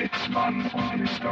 [0.00, 1.30] Sitzmann und Mr.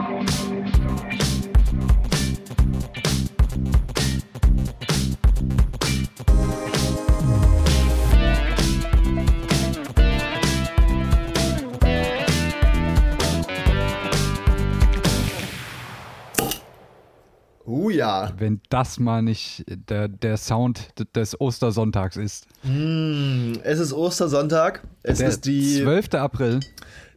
[17.98, 18.32] ja.
[18.38, 22.46] Wenn das mal nicht der, der Sound des Ostersonntags ist.
[22.62, 24.82] Mm, es ist Ostersonntag.
[25.02, 26.14] Es Der ist die, 12.
[26.14, 26.60] April.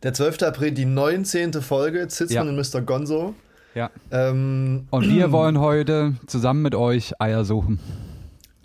[0.04, 0.42] der 12.
[0.44, 1.54] April, die 19.
[1.62, 2.52] Folge Zitzmann Ja.
[2.54, 2.82] und Mr.
[2.82, 3.36] Gonzo.
[3.76, 3.90] Ja.
[4.12, 7.80] Ähm, Und wir wollen heute zusammen mit euch Eier suchen.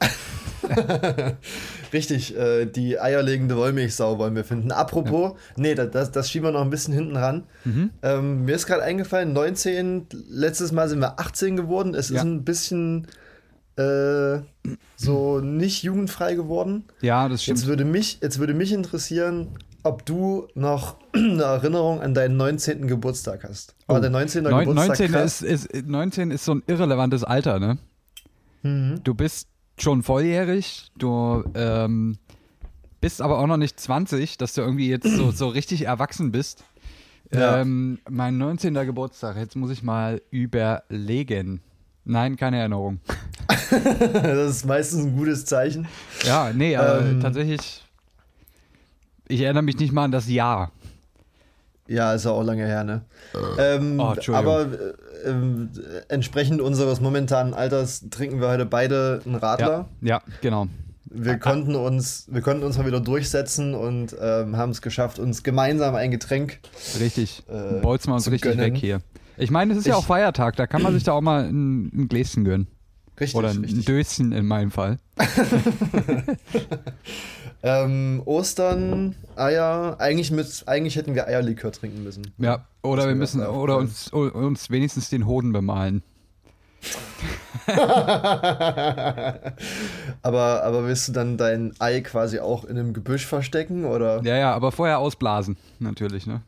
[1.93, 4.73] richtig, äh, die eierlegende Wollmilchsau wollen wir finden.
[4.73, 7.45] Apropos, nee, das, das, schieben wir noch ein bisschen hinten ran.
[7.65, 7.91] Mhm.
[8.02, 11.95] Ähm, mir ist gerade eingefallen, 19, letztes Mal sind wir 18 geworden.
[11.95, 12.16] Es Ja.
[12.16, 13.06] ist ein bisschen
[13.77, 14.39] äh,
[14.97, 16.84] so nicht jugendfrei geworden.
[17.03, 17.59] Ja, das stimmt.
[17.59, 19.48] Jetzt würde, mich, jetzt würde mich interessieren,
[19.83, 22.89] ob du noch eine Erinnerung an deinen 19.
[22.89, 23.75] Geburtstag hast.
[23.87, 24.01] War Oh.
[24.01, 24.45] der 19.
[24.45, 25.42] Neun- Geburtstag 19 krass?
[25.42, 27.78] ist, ist, 19 ist so ein irrelevantes Alter, ne?
[28.62, 29.00] Mhm.
[29.05, 29.47] Du bist
[29.78, 32.19] schon volljährig, du ähm,
[33.00, 36.64] bist aber auch noch nicht 20, dass du irgendwie jetzt so, so richtig erwachsen bist.
[37.32, 37.58] Ja.
[37.60, 38.74] Ähm, mein 19.
[38.74, 41.60] Geburtstag, jetzt muss ich mal überlegen.
[42.04, 43.00] Nein, keine Erinnerung.
[44.12, 45.88] das ist meistens ein gutes Zeichen.
[46.24, 47.20] Ja, nee, aber Ähm.
[47.20, 47.84] tatsächlich,
[49.28, 50.70] ich erinnere mich nicht mal an das Jahr.
[51.88, 53.04] Ja, ist ja auch lange her, ne?
[53.58, 54.50] Ähm, Oh, Entschuldigung.
[54.52, 54.69] aber
[55.27, 59.88] äh, entsprechend unseres momentanen Alters trinken wir heute beide einen Radler.
[60.00, 60.69] Ja, ja, genau.
[61.08, 65.42] Wir konnten uns, wir konnten uns mal wieder durchsetzen und ähm, haben es geschafft, uns
[65.42, 66.58] gemeinsam ein Getränk.
[66.98, 67.42] Richtig.
[67.48, 68.74] Äh, Bolzen wir uns richtig gönnen.
[68.74, 69.00] weg hier.
[69.38, 71.44] Ich meine, es ist ja Ich- auch Feiertag, da kann man sich da auch mal
[71.44, 72.66] ein, ein Gläschen gönnen.
[73.19, 73.84] Richtig, Oder ein richtig.
[73.86, 74.98] Döschen in meinem Fall.
[77.69, 82.33] Ähm, Ostern, Eier, eigentlich mit, eigentlich hätten wir Eierlikör trinken müssen.
[82.39, 86.05] Ja, oder Das wir müssen, oder uns, uns wenigstens den Hoden bemalen.
[90.22, 94.22] aber, aber willst du dann dein Ei quasi auch in einem Gebüsch verstecken oder?
[94.22, 96.43] Ja, ja, aber vorher ausblasen, natürlich, ne?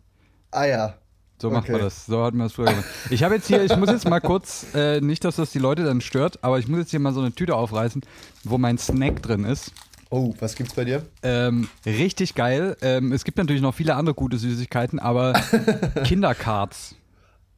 [0.52, 0.94] Eier.
[1.40, 1.84] So macht man Okay.
[1.84, 2.06] das.
[2.06, 2.84] So hat man das früher gemacht.
[3.10, 5.82] Ich habe jetzt hier, ich muss jetzt mal kurz, äh, nicht, dass das die Leute
[5.84, 8.02] dann stört, aber ich muss jetzt hier mal so eine Tüte aufreißen,
[8.44, 9.72] wo mein Snack drin ist.
[10.10, 11.04] Oh, was gibt's bei dir?
[11.22, 12.76] Ähm, richtig geil.
[12.80, 15.32] Ähm, es gibt natürlich noch viele andere gute Süßigkeiten, aber
[16.04, 16.94] Kindercards.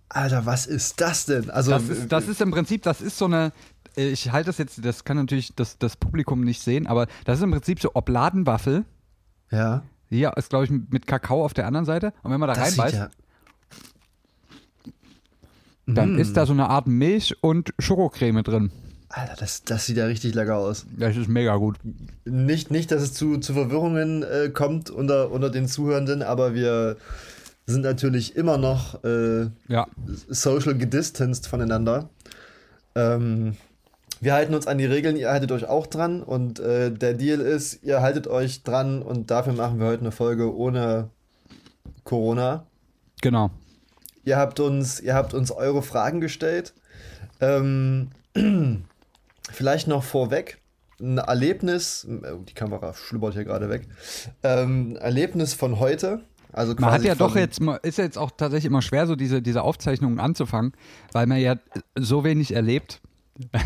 [0.08, 1.48] Alter, was ist das denn?
[1.50, 3.52] Also, Das ist, das ist im Prinzip, das ist so eine,
[3.96, 7.38] äh, ich halte das jetzt, das kann natürlich das, das Publikum nicht sehen, aber das
[7.38, 8.84] ist im Prinzip so Obladenwaffel.
[9.50, 9.82] ja.
[10.12, 12.12] Hier ist, glaube ich, mit Kakao auf der anderen Seite.
[12.24, 13.10] Und wenn man da Das reinbeißt, ja.
[15.86, 16.18] dann Mm.
[16.18, 18.72] ist da so eine Art Milch und Schokocreme drin.
[19.12, 20.86] Alter, das, das sieht ja richtig lecker aus.
[20.96, 21.78] Das ist mega gut.
[22.24, 26.96] Nicht, nicht dass es zu, zu Verwirrungen äh, kommt unter, unter den Zuhörenden, aber wir
[27.66, 29.88] sind natürlich immer noch äh, Ja,
[30.28, 32.08] social gedistanced voneinander.
[32.94, 33.56] Ähm,
[34.20, 37.40] wir halten uns an die Regeln, ihr haltet euch auch dran und äh, der Deal
[37.40, 41.10] ist, ihr haltet euch dran und dafür machen wir heute eine Folge ohne
[42.04, 42.64] Corona.
[43.20, 43.50] genau.
[44.22, 46.74] Ihr habt uns, ihr habt uns eure Fragen gestellt.
[47.40, 48.10] Ähm,
[49.52, 50.60] vielleicht noch vorweg
[51.00, 53.88] ein Erlebnis, oh, die Kamera schlubbert hier gerade weg.
[54.42, 56.20] Ähm, Erlebnis von heute.
[56.52, 59.14] Also Man hat ja doch jetzt mal, ist ja jetzt auch tatsächlich immer schwer, so
[59.16, 60.72] diese, diese Aufzeichnungen anzufangen,
[61.12, 61.56] weil man ja
[61.96, 63.00] so wenig erlebt.
[63.52, 63.62] Man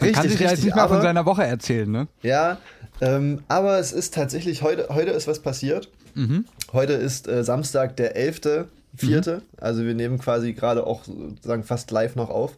[0.00, 2.06] Richtig, kann sich ja jetzt richtig, nicht mal von seiner Woche erzählen, ne?
[2.22, 2.58] Ja,
[3.00, 5.90] ähm, aber es ist tatsächlich, heute, heute ist was passiert.
[6.14, 6.44] Mhm.
[6.72, 9.40] Heute ist äh, Samstag, der 11.04.
[9.60, 12.56] Also wir nehmen quasi gerade auch sozusagen fast live noch auf.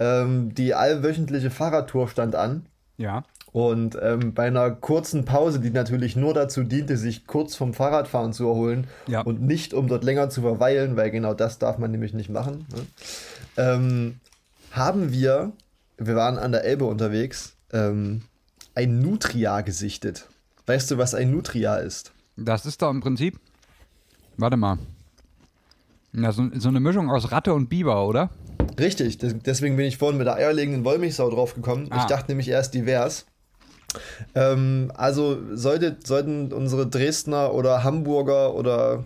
[0.00, 2.66] Ähm, die allwöchentliche Fahrradtour stand an.
[2.96, 3.22] Ja.
[3.52, 8.32] Und ähm, bei einer kurzen Pause, die natürlich nur dazu diente, sich kurz vom Fahrradfahren
[8.32, 9.20] zu erholen Ja.
[9.22, 12.66] und nicht um dort länger zu verweilen, weil genau das darf man nämlich nicht machen,
[12.74, 12.86] ne?
[13.56, 14.20] ähm,
[14.70, 15.52] haben wir,
[15.98, 18.22] wir waren an der Elbe unterwegs, ähm,
[18.76, 20.28] ein Nutria gesichtet.
[20.66, 22.12] Weißt du, was ein Nutria ist?
[22.36, 23.38] Das ist doch im Prinzip.
[24.36, 24.78] Warte mal.
[26.12, 28.30] Ja, so, so eine Mischung aus Ratte und Biber, oder?
[28.78, 31.86] Richtig, des- deswegen bin ich vorhin mit der eierlegenden Wollmilchsau drauf gekommen.
[31.86, 32.06] Ich Ah.
[32.06, 33.26] dachte nämlich erst divers.
[34.34, 39.04] Ähm, also sollte, sollten unsere Dresdner oder Hamburger oder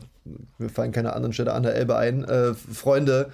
[0.58, 3.30] mir fallen keine anderen Städte an der Elbe ein, äh, Freunde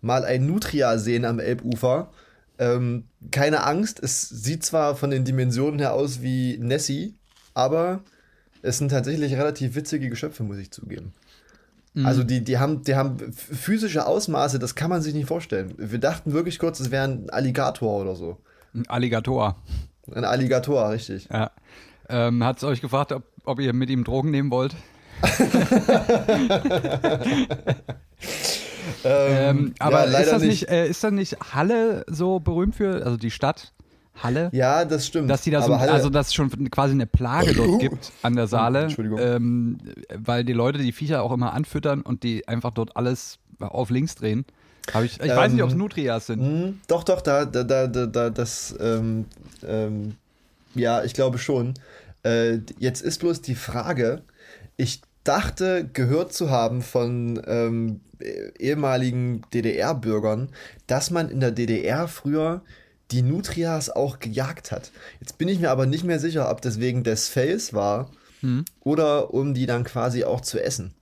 [0.00, 2.10] mal ein Nutria sehen am Elbufer.
[2.58, 7.14] Ähm, keine Angst, es sieht zwar von den Dimensionen her aus wie Nessie,
[7.52, 8.00] aber
[8.62, 11.12] es sind tatsächlich relativ witzige Geschöpfe, muss ich zugeben.
[12.02, 15.74] Also die, die, haben, die haben physische Ausmaße, das kann man sich nicht vorstellen.
[15.78, 18.38] Wir dachten wirklich kurz, es wäre ein Alligator oder so.
[18.74, 19.62] Ein Alligator.
[20.12, 21.28] Ein Alligator, richtig.
[21.30, 21.52] Ja.
[22.08, 24.74] Ähm, Hat es euch gefragt, ob, ob ihr mit ihm Drogen nehmen wollt?
[29.04, 33.16] Ähm, aber ja, ist, das nicht, äh, ist das nicht Halle so berühmt für, also
[33.16, 33.72] die Stadt
[34.22, 34.48] Halle?
[34.52, 35.28] Ja, das stimmt.
[35.28, 38.36] Dass die da so, Halle- also dass es schon quasi eine Plage dort gibt an
[38.36, 39.18] der Saale, Entschuldigung.
[39.20, 39.78] ähm,
[40.14, 44.14] weil die Leute die Viecher auch immer anfüttern und die einfach dort alles auf links
[44.14, 44.44] drehen.
[44.92, 46.40] Hab ich ich weiß nicht, ob es Ähm, Nutrias sind.
[46.40, 49.24] Hm, doch, doch, da, da, da, da, da das, ähm,
[49.66, 50.14] ähm,
[50.74, 51.74] ja, ich glaube schon.
[52.22, 54.22] Äh, jetzt ist bloß die Frage,
[54.76, 60.50] ich dachte gehört zu haben von ähm, eh- ehemaligen DDR-Bürgern,
[60.86, 62.60] dass man in der DDR früher
[63.14, 64.90] die Nutrias auch gejagt hat.
[65.20, 68.64] Jetzt bin ich mir aber nicht mehr sicher, ob das wegen des Fells war Hm.
[68.80, 70.92] oder um die dann quasi auch zu essen.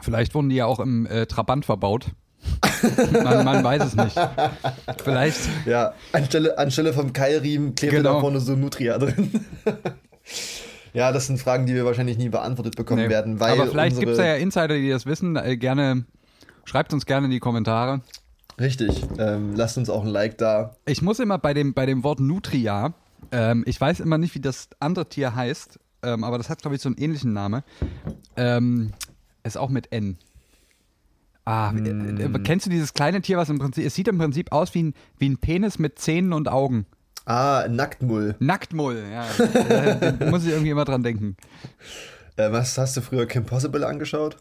[0.00, 2.06] Vielleicht wurden die ja auch im äh, Trabant verbaut.
[3.12, 4.16] man, man weiß es nicht.
[5.02, 5.40] Vielleicht.
[5.66, 8.14] Ja, anstelle, anstelle vom Keilriemen klebt Genau.
[8.14, 9.44] da vorne so Nutria drin.
[10.92, 13.08] ja, das sind Fragen, die wir wahrscheinlich nie beantwortet bekommen Nee.
[13.10, 15.36] werden, weil Aber vielleicht gibt es ja Insider, die das wissen.
[15.36, 16.04] Äh, gerne,
[16.64, 18.00] schreibt uns gerne in die Kommentare.
[18.60, 20.74] Richtig, ähm, lasst uns auch ein Like da.
[20.86, 22.94] Ich muss immer bei dem, bei dem Wort Nutria,
[23.30, 26.76] ähm, ich weiß immer nicht, wie das andere Tier heißt, ähm, aber das hat, glaube
[26.76, 27.62] ich, so einen ähnlichen Namen.
[28.36, 28.92] Ähm,
[29.44, 30.18] ist auch mit N.
[31.44, 34.52] Ah, äh, äh, kennst du dieses kleine Tier, was im Prinzip, es sieht im Prinzip
[34.52, 36.86] aus wie ein, wie ein Penis mit Zähnen und Augen.
[37.24, 38.36] Ah, Nacktmull.
[38.38, 39.26] Nacktmull, ja.
[40.18, 41.36] da muss ich irgendwie immer dran denken.
[42.36, 44.36] Äh, was hast du früher Kim Possible angeschaut?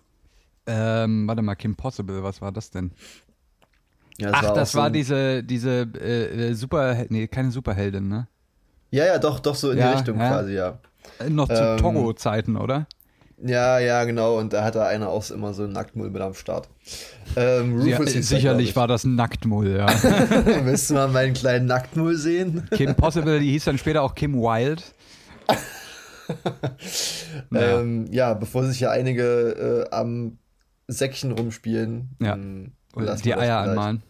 [0.65, 2.91] Ähm, warte mal, Kim Possible, was war das denn?
[4.19, 8.27] Ja, Ach, auch das war diese, diese äh, äh, Super, nee, keine Superheldin, ne?
[8.89, 10.29] Ja, ja, doch, doch so in Ja, die Richtung ja.
[10.29, 10.79] quasi, ja.
[11.19, 12.87] Äh, Noch zu Ähm, Togo-Zeiten, oder?
[13.43, 14.39] Ja, ja, genau.
[14.39, 16.67] Und da hat da einer auch immer so einen Nacktmull mit am Start.
[17.35, 19.87] Ähm, Ja, Rufus der, sicherlich war das ein Nacktmull, ja.
[20.63, 22.67] Willst du mal meinen kleinen Nacktmull sehen?
[22.71, 24.83] Kim Possible, die hieß dann später auch Kim Wild.
[27.49, 27.79] Naja.
[27.79, 30.39] Ähm, ja, bevor sich ja einige äh, am
[30.87, 32.09] Säckchen rumspielen.
[32.21, 32.33] Ja.
[32.33, 34.03] ähm, Oder lassen die Eier anmalen.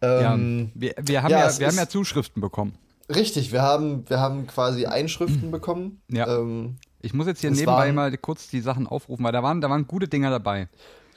[0.00, 2.74] Ähm, ja, wir, wir, haben ja, ja, wir haben ja Zuschriften bekommen.
[3.12, 6.00] Richtig, wir haben, wir haben quasi Einschriften bekommen.
[6.08, 6.26] Ja.
[6.38, 9.60] Ähm, Ich muss jetzt hier nebenbei waren- mal kurz die Sachen aufrufen, weil da waren,
[9.60, 10.68] da waren gute Dinger dabei.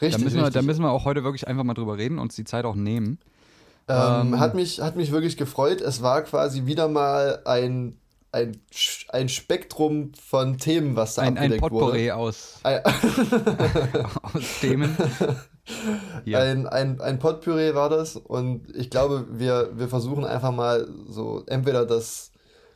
[0.02, 0.54] richtig, da, müssen wir, richtig.
[0.62, 2.76] da müssen wir auch heute wirklich einfach mal drüber reden und uns die Zeit auch
[2.76, 3.20] nehmen.
[3.88, 5.82] Ähm, Ähm, hat, mich, hat mich wirklich gefreut.
[5.82, 7.98] Es war quasi wieder mal ein,
[8.32, 8.58] ein,
[9.10, 12.16] ein Spektrum von Themen, was da Ein, ein abgedeckt Potpourri wurde.
[12.16, 12.80] aus, Ein,
[14.24, 14.96] aus Themen.
[16.26, 16.40] Ja.
[16.40, 21.44] ein, ein, ein Potpourri war das und ich glaube, wir, wir versuchen einfach mal so,
[21.48, 22.32] entweder das,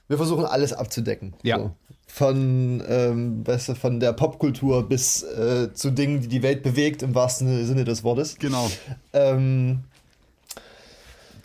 [0.07, 1.33] wir versuchen alles abzudecken.
[1.43, 1.59] Ja.
[1.59, 1.71] So.
[2.07, 7.01] Von, ähm, weißt du, von der Popkultur bis äh, zu Dingen, die die Welt bewegt,
[7.03, 8.37] im wahrsten Sinne des Wortes.
[8.39, 8.69] Genau.
[9.13, 9.79] Ähm,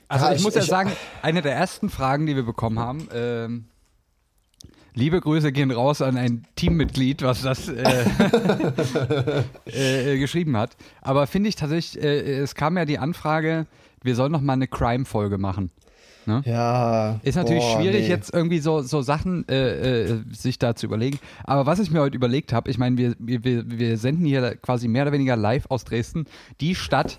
[0.09, 0.93] Also Ja, ich, ich- muss ja ich- sagen,
[1.23, 3.65] eine der ersten Fragen, die wir bekommen haben, ähm,
[4.95, 7.83] liebe Grüße gehen raus an ein Teammitglied, was das äh,
[9.67, 10.77] äh, äh, geschrieben hat.
[11.03, 13.67] Aber finde ich tatsächlich, äh, es kam ja die Anfrage,
[14.03, 15.71] wir sollen noch mal eine Crime-Folge machen.
[16.45, 17.19] ja.
[17.23, 18.09] Ist natürlich boah, schwierig, nee.
[18.09, 21.19] jetzt irgendwie so, so Sachen äh, äh, sich da zu überlegen.
[21.45, 24.55] Aber was ich mir heute überlegt habe, ich meine, wir, wir, wir- wir senden hier
[24.57, 26.27] quasi mehr oder weniger live aus Dresden,
[26.61, 27.19] die Stadt,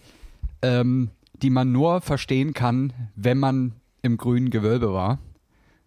[0.62, 1.10] ähm,
[1.42, 3.74] die man nur verstehen kann, wenn man
[4.04, 5.20] im grünen Gewölbe war.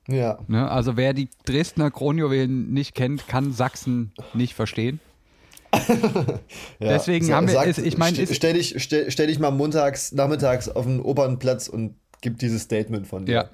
[0.08, 0.38] Ja.
[0.48, 0.70] Ne?
[0.70, 5.00] Also wer die Dresdner Kronjuwelen nicht kennt, kann Sachsen nicht verstehen.
[6.78, 9.50] Ja, Deswegen haben wir- ist- ich mein, st- ist- stell, dich, stell, stell dich mal
[9.50, 13.50] montags, nachmittags auf den Opernplatz und gib dieses Statement von dir.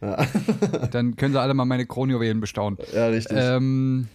[0.00, 0.26] Ja.
[0.90, 2.78] Dann können sie alle mal meine Kronjuwelen bestaunen.
[2.94, 3.36] Ja, richtig.
[3.38, 4.08] Ähm,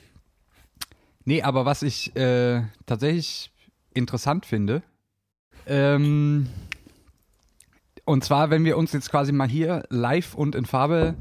[1.26, 3.52] nee, aber was ich äh, tatsächlich
[3.94, 4.82] interessant finde,
[5.68, 6.48] ähm,
[8.06, 11.14] und zwar, wenn wir uns jetzt quasi mal hier live und in Farbe,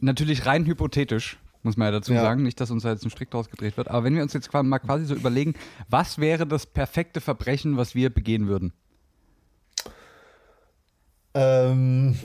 [0.00, 2.20] natürlich rein hypothetisch, muss man ja dazu Ja.
[2.22, 4.32] sagen, nicht, dass uns da jetzt ein Strick draus gedreht wird, aber wenn wir uns
[4.32, 5.54] jetzt mal quasi so überlegen,
[5.88, 8.72] was wäre das perfekte Verbrechen, was wir begehen würden?
[11.34, 12.16] Ähm,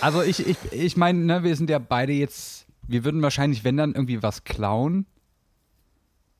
[0.00, 3.76] Also ich, ich, ich meine, ne, wir sind ja beide jetzt, wir würden wahrscheinlich, wenn
[3.76, 5.06] dann irgendwie was klauen.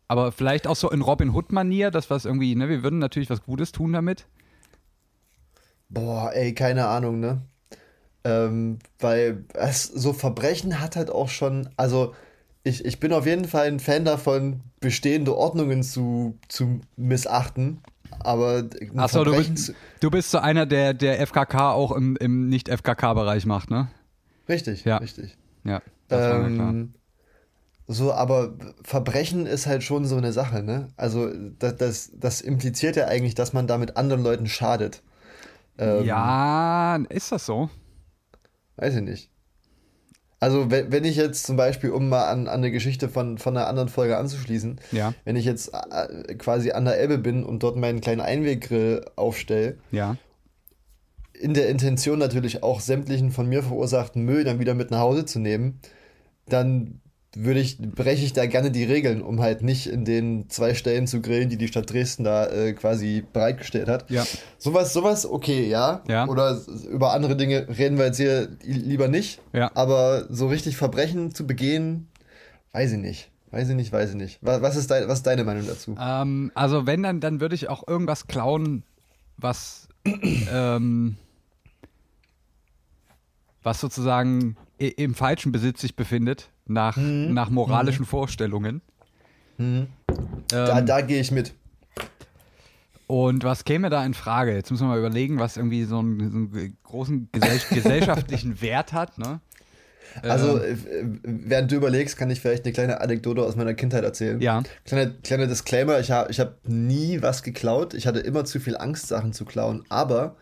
[0.09, 3.43] Aber vielleicht auch so in Robin Hood-Manier, das was irgendwie, ne, wir würden natürlich was
[3.43, 4.27] Gutes tun damit.
[5.89, 7.43] boah, ey, keine Ahnung, ne?
[8.25, 12.15] Ähm, weil es, so Verbrechen hat halt auch schon, also
[12.65, 17.81] ich, ich bin auf jeden Fall ein Fan davon, bestehende Ordnungen zu, zu missachten.
[18.21, 18.65] Aber
[18.97, 23.71] Achso, du bist, du bist so einer, der, der FKK auch im, im Nicht-FKK-Bereich macht,
[23.71, 23.89] ne?
[24.49, 24.99] Richtig, Ja.
[24.99, 25.37] richtig.
[25.65, 26.69] Ja, das mir klar.
[26.69, 26.95] Ähm,
[27.89, 30.89] so, aber Verbrechen ist halt schon so eine Sache, ne?
[30.97, 35.03] Also das, das, das impliziert ja eigentlich, dass man damit anderen Leuten schadet.
[35.79, 37.71] Ähm, Ja, ist das so?
[38.77, 39.31] Weiß ich nicht.
[40.41, 43.57] Also wenn, wenn ich jetzt zum Beispiel, um mal an, an eine Geschichte von, von
[43.57, 45.15] einer anderen Folge anzuschließen, Ja.
[45.25, 49.79] wenn ich jetzt äh, quasi an der Elbe bin und dort meinen kleinen Einweggrill aufstelle,
[49.93, 50.17] Ja.
[51.33, 55.27] in der Intention natürlich auch sämtlichen von mir verursachten Müll dann wieder mit nach Hause
[55.27, 55.79] zu nehmen,
[56.49, 57.01] dann
[57.35, 61.07] würde ich, breche ich da gerne die Regeln, um halt nicht in den zwei Stellen
[61.07, 64.11] zu grillen, die die Stadt Dresden da äh, quasi bereitgestellt hat.
[64.11, 64.25] Ja.
[64.59, 66.03] Sowas, sowas, okay, ja.
[66.09, 66.29] Ja.
[66.29, 66.61] Oder
[66.91, 69.41] über andere Dinge reden wir jetzt hier lieber nicht.
[69.53, 69.71] Ja.
[69.75, 72.09] Aber so richtig Verbrechen zu begehen,
[72.73, 73.31] weiß ich nicht.
[73.51, 74.39] Weiß ich nicht, weiß ich nicht.
[74.41, 75.95] Was, ist, dein, was ist deine Meinung dazu?
[75.99, 78.83] Ähm, also wenn, dann, dann würde ich auch irgendwas klauen,
[79.37, 79.89] was,
[80.53, 81.17] ähm,
[83.63, 87.33] was sozusagen im falschen Besitz sich befindet, nach, Mhm.
[87.35, 88.81] nach moralischen Vorstellungen.
[89.59, 91.53] Da, Ähm, da gehe ich mit.
[93.07, 94.55] Und was käme da in Frage?
[94.55, 96.19] Jetzt müssen wir mal überlegen, was irgendwie so einen,
[96.53, 99.19] so einen großen gesell gesellschaftlichen Wert hat.
[99.19, 99.41] Ne?
[100.23, 104.05] Also, Ähm, äh, während du überlegst, kann ich vielleicht eine kleine Anekdote aus meiner Kindheit
[104.05, 104.41] erzählen.
[104.41, 104.63] Ja.
[104.85, 107.93] Kleiner, kleiner Disclaimer, ich habe ich hab nie was geklaut.
[107.95, 109.85] Ich hatte immer zu viel Angst, Sachen zu klauen.
[109.91, 110.37] Aber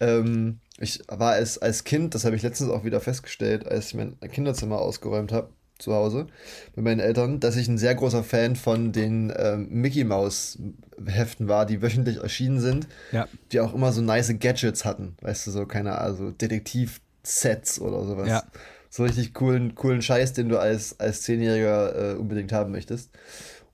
[0.00, 3.94] ähm, ich war als, als Kind, das habe ich letztens auch wieder festgestellt, als ich
[3.94, 6.26] mein Kinderzimmer ausgeräumt habe zu Hause
[6.74, 10.58] mit meinen Eltern, dass ich ein sehr großer Fan von den ähm, Mickey Mouse
[11.06, 13.28] Heften war, die wöchentlich erschienen sind, Ja.
[13.52, 18.04] die auch immer so nice Gadgets hatten, weißt du, so keine Ahnung, so Detektiv-Sets oder
[18.04, 18.28] sowas.
[18.28, 18.42] Ja.
[18.90, 23.10] So richtig coolen, coolen Scheiß, den du als, als Zehnjähriger äh, unbedingt haben möchtest.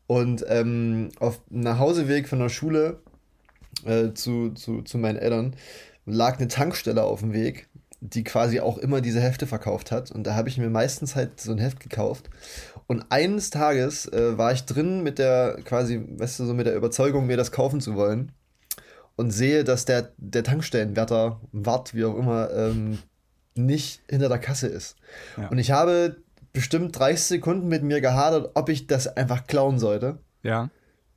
[0.07, 2.99] Und ähm, auf dem Nachhauseweg von der Schule
[3.87, 5.55] äh, zu, zu, zu meinen Eltern
[6.07, 7.69] lag eine Tankstelle auf dem Weg,
[8.01, 10.11] die quasi auch immer diese Hefte verkauft hat.
[10.11, 12.29] Und da habe ich mir meistens halt so ein Heft gekauft.
[12.87, 16.77] Und eines Tages äh, war ich drin mit der, quasi, weißt du, so mit der
[16.77, 18.33] Überzeugung, mir das kaufen zu wollen.
[19.17, 22.99] Und sehe, dass der, der Tankstellenwärter, Wart, wie auch immer, ähm,
[23.55, 24.97] nicht hinter der Kasse ist.
[25.37, 25.49] Ja.
[25.49, 26.17] Und ich habe
[26.53, 30.19] bestimmt 30 Sekunden mit mir gehadert, ob ich das einfach klauen sollte.
[30.43, 30.69] Ja.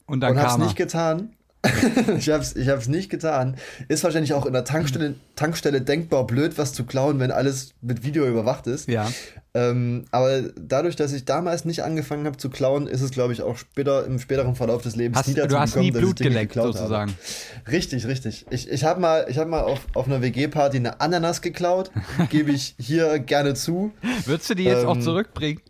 [0.06, 0.60] Und dann Und hab's er.
[0.60, 1.34] nicht getan.
[2.18, 3.56] ich hab's, ich hab's nicht getan.
[3.88, 8.04] Ist wahrscheinlich auch in der Tankstelle, Tankstelle denkbar blöd, was zu klauen, wenn alles mit
[8.04, 8.88] Video überwacht ist.
[8.88, 9.10] Ja.
[9.54, 13.42] Ähm, aber dadurch, dass ich damals nicht angefangen habe zu klauen, ist es, glaube ich,
[13.42, 16.18] auch später im späteren Verlauf des Lebens Hast, nie dazu du hast gekommen, nie Blut
[16.18, 17.12] geleckt, sozusagen.
[17.12, 17.72] Habe.
[17.72, 18.46] Richtig, richtig.
[18.52, 21.92] Ich, ich habe mal, ich hab mal auf, auf einer WG-Party eine Ananas geklaut.
[22.30, 23.92] Gebe ich hier gerne zu.
[24.26, 25.62] Würdest du die jetzt auch Ähm, zurückbringen?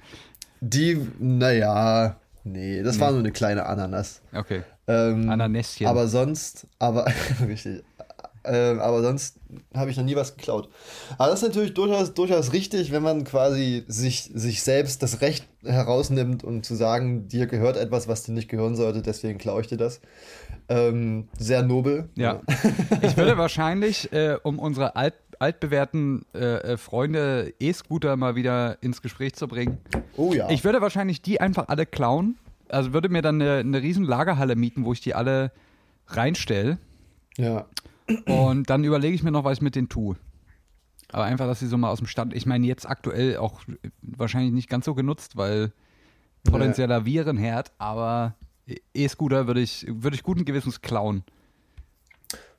[0.59, 4.21] Die, naja, nee, das war nur eine kleine Ananas.
[4.33, 4.63] Okay.
[4.87, 5.87] Ähm, Ananäschen.
[5.87, 7.05] Aber sonst, aber
[7.47, 7.83] richtig.
[8.49, 9.35] Ähm, aber sonst
[9.75, 10.69] habe ich noch nie was geklaut.
[11.17, 15.45] Aber das ist natürlich durchaus, durchaus richtig, wenn man quasi sich, sich selbst das Recht
[15.65, 19.67] herausnimmt und zu sagen, dir gehört etwas, was dir nicht gehören sollte, deswegen klaue ich
[19.67, 19.99] dir das.
[20.69, 22.09] Ähm, sehr nobel.
[22.15, 22.41] Ja.
[23.01, 29.01] Ich würde wahrscheinlich, äh, um unsere alt, altbewährten äh, äh, Freunde E-Scooter mal wieder ins
[29.01, 29.77] Gespräch zu bringen,
[30.15, 30.49] Oh ja.
[30.49, 32.37] ich würde wahrscheinlich die einfach alle klauen.
[32.69, 35.51] Also würde mir dann eine, eine riesen Lagerhalle mieten, wo ich die alle
[36.07, 36.77] reinstelle.
[37.37, 37.65] ja.
[38.25, 40.15] Und dann überlege ich mir noch, was ich mit denen tue.
[41.11, 42.33] Aber einfach, dass sie so mal aus dem Stand.
[42.33, 43.61] Ich meine, jetzt aktuell auch
[44.01, 45.73] wahrscheinlich nicht ganz so genutzt, weil
[46.43, 48.35] potenzieller Virenherd, aber
[48.93, 51.23] E-Scooter würde ich, würde ich guten Gewissens klauen.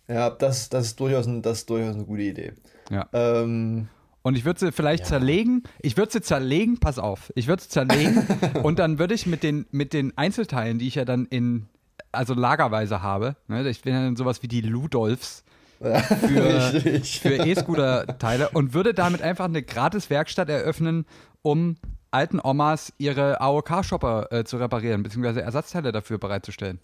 [0.07, 2.53] Ja, das, das, ist durchaus ein, das ist durchaus eine gute Idee.
[2.91, 3.07] Ja.
[3.13, 3.89] Ähm,
[4.29, 5.63] Und ich würde sie vielleicht zerlegen.
[5.81, 7.33] Ich würde sie zerlegen, pass auf.
[7.35, 8.27] Ich würde sie zerlegen
[8.63, 11.67] und dann würde ich mit den, mit den Einzelteilen, die ich ja dann in,
[12.13, 15.45] also lagerweise habe, ne, ich bin ja dann sowas wie die Ludolfs
[15.81, 21.07] für, E-Scooter-Teile und würde damit einfach eine gratis Werkstatt eröffnen,
[21.41, 21.77] um
[22.11, 26.81] alten Omas ihre AOK-Shopper äh, zu reparieren, beziehungsweise Ersatzteile dafür bereitzustellen.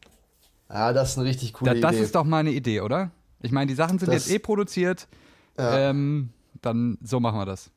[0.71, 2.05] ja, das ist eine richtig coole Da, das Idee.
[2.05, 3.11] ist doch mal eine Idee, oder?
[3.43, 5.09] Ich meine, die Sachen sind Das- jetzt eh produziert.
[5.59, 5.91] Ja.
[5.91, 6.31] Ähm,
[6.65, 7.71] dann so machen wir das.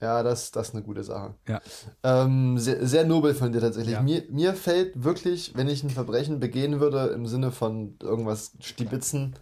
[0.00, 1.34] Ja, das, das ist eine gute Sache.
[1.48, 1.60] Ja.
[2.02, 3.94] Ähm, sehr, sehr nobel von dir tatsächlich.
[3.94, 4.02] Ja.
[4.02, 9.34] Mir, mir fällt wirklich, wenn ich ein Verbrechen begehen würde, im Sinne von irgendwas stibitzen,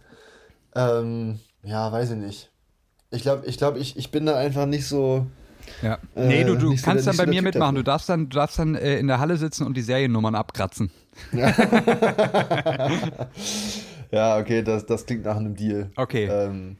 [0.73, 2.51] ähm, ja, weiß ich nicht.
[3.11, 5.25] Ich glaube, ich, glaub, ich, ich bin da einfach nicht so.
[5.81, 5.97] Ja.
[6.15, 7.75] Äh, nee, du, du so kannst der- dann bei so mir mitmachen.
[7.75, 10.89] Du darfst dann, du darfst dann äh, in der Halle sitzen und die Seriennummern abkratzen.
[14.11, 15.91] Ja, okay, das, das klingt nach einem Deal.
[15.95, 16.25] Okay.
[16.31, 16.77] Ähm,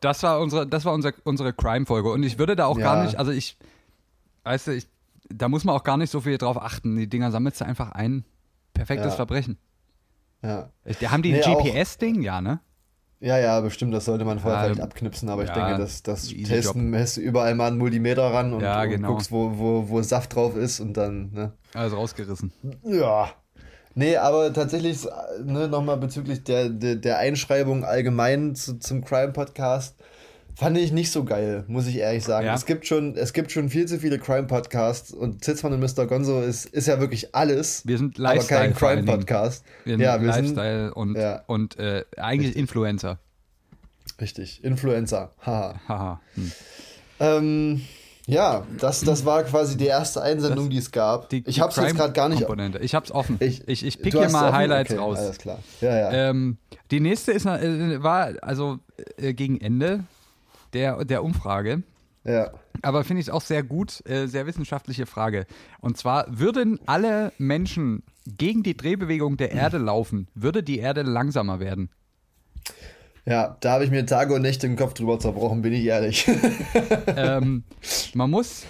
[0.00, 2.10] Das war unsere, das war unser, unsere Crime-Folge.
[2.10, 2.94] Und ich würde da auch Ja.
[2.94, 3.56] gar nicht, also ich,
[4.44, 4.86] weißt du, ich,
[5.28, 6.96] da muss man auch gar nicht so viel drauf achten.
[6.96, 8.24] Die Dinger sammelst du einfach ein.
[8.74, 9.16] Perfektes Ja.
[9.16, 9.58] Verbrechen.
[10.42, 10.70] ja.
[11.06, 12.22] Haben die ein Nee, GPS-Ding?
[12.22, 12.60] Ja, ne?
[13.20, 16.04] ja, ja, bestimmt, das sollte man vorher Ja, vielleicht abknipsen, aber ich ja, denke, das,
[16.04, 19.08] das testen, hältst du überall mal einen Multimeter ran und, Ja, und genau.
[19.14, 21.52] guckst, wo, wo, wo Saft drauf ist und dann, ne?
[21.74, 22.52] Alles rausgerissen.
[22.84, 23.30] Ja.
[23.98, 25.06] Nee, aber tatsächlich
[25.44, 29.96] ne, nochmal bezüglich der, der, der Einschreibung allgemein zu, zum Crime-Podcast
[30.58, 32.46] Fand ich nicht so geil, muss ich ehrlich sagen.
[32.46, 32.54] Ja.
[32.54, 36.06] Es, gibt schon, es gibt schon viel zu viele Crime-Podcasts und Zitzmann und Mr.
[36.06, 37.86] Gonzo ist, ist ja wirklich alles.
[37.86, 39.06] Wir sind aber Lifestyle kein allen Dingen.
[39.06, 39.64] Crime-Podcast.
[39.84, 41.44] Wir sind Ja, wir sind Lifestyle und, ja.
[41.46, 43.20] und äh, eigentlich Influencer.
[44.20, 44.64] richtig.
[44.64, 45.30] Influencer.
[45.46, 45.80] Haha.
[45.86, 46.20] Haha.
[46.34, 46.52] Hm.
[47.20, 47.80] Ähm,
[48.28, 51.28] ja, das, das war quasi die erste Einsendung, die es gab.
[51.30, 52.38] Die- ich habe es jetzt gerade gar nicht.
[52.40, 52.78] Komponente.
[52.78, 53.36] Ich hab's offen.
[53.40, 54.52] Ich, Ich, ich pick hier mal?
[54.52, 55.18] Highlights okay, raus.
[55.18, 55.58] Alles klar.
[55.80, 56.12] Ja, ja.
[56.30, 56.58] Ähm,
[56.90, 58.78] die nächste ist, äh, war also
[59.16, 60.04] äh, gegen Ende
[60.74, 61.82] der, der Umfrage.
[62.24, 62.50] ja.
[62.82, 65.46] Aber finde ich auch sehr gut, äh, sehr wissenschaftliche Frage.
[65.80, 71.58] Und zwar, würden alle Menschen gegen die Drehbewegung der Erde laufen, würde die Erde langsamer
[71.58, 71.90] werden?
[73.28, 76.26] Ja, da habe ich mir Tage und Nächte im Kopf drüber zerbrochen, bin ich ehrlich.
[77.16, 77.64] ähm,
[78.14, 78.64] man muss,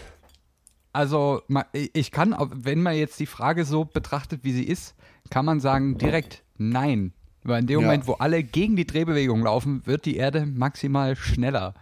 [0.92, 4.94] also ma- ich kann, wenn man jetzt die Frage so betrachtet, wie sie ist,
[5.30, 7.12] kann man sagen direkt nein.
[7.44, 7.86] Weil in dem Ja.
[7.86, 11.74] Moment, wo alle gegen die Drehbewegung laufen, wird die Erde maximal schneller.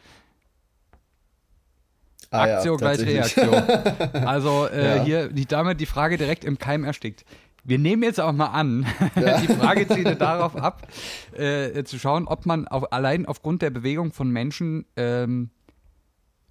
[2.31, 3.37] Ah ja, Aktion gleich tatsächlich.
[3.39, 4.23] Reaktion.
[4.27, 5.03] Also äh, Ja.
[5.05, 7.25] hier damit die Frage direkt im Keim erstickt.
[7.69, 10.87] Wir nehmen jetzt auch mal an, die Frage zielt darauf ab,
[11.33, 15.51] äh, zu schauen, ob man auf, allein aufgrund der Bewegung von Menschen ähm,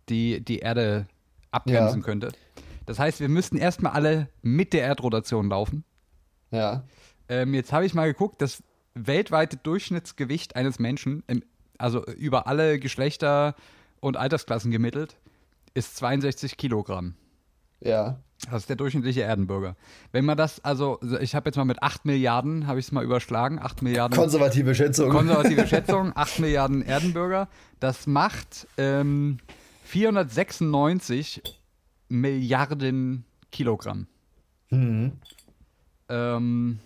[0.10, 1.08] die, die Erde
[1.52, 2.06] abbremsen Ja.
[2.06, 2.32] könnte.
[2.86, 5.86] Das heißt, wir müssten erstmal alle mit der Erdrotation laufen.
[6.52, 6.84] Ja.
[7.30, 8.62] Ähm, jetzt habe ich mal geguckt, das
[8.94, 11.44] weltweite Durchschnittsgewicht eines Menschen, im,
[11.78, 13.56] also über alle Geschlechter
[14.02, 15.18] und Altersklassen gemittelt,
[15.74, 17.16] ist 62 Kilogramm.
[17.86, 18.20] Ja.
[18.52, 19.76] Das ist der durchschnittliche Erdenbürger.
[20.12, 23.04] Wenn man das, also ich habe jetzt mal mit 8 Milliarden, habe ich es mal
[23.04, 25.10] überschlagen, 8 Milliarden Konservative Schätzung.
[25.10, 27.48] konservative Schätzung, 8 Milliarden Erdenbürger.
[27.80, 29.38] Das macht ähm,
[29.86, 31.42] 496
[32.10, 34.08] Milliarden Kilogramm.
[34.70, 35.14] mhm.
[36.08, 36.80] Ähm,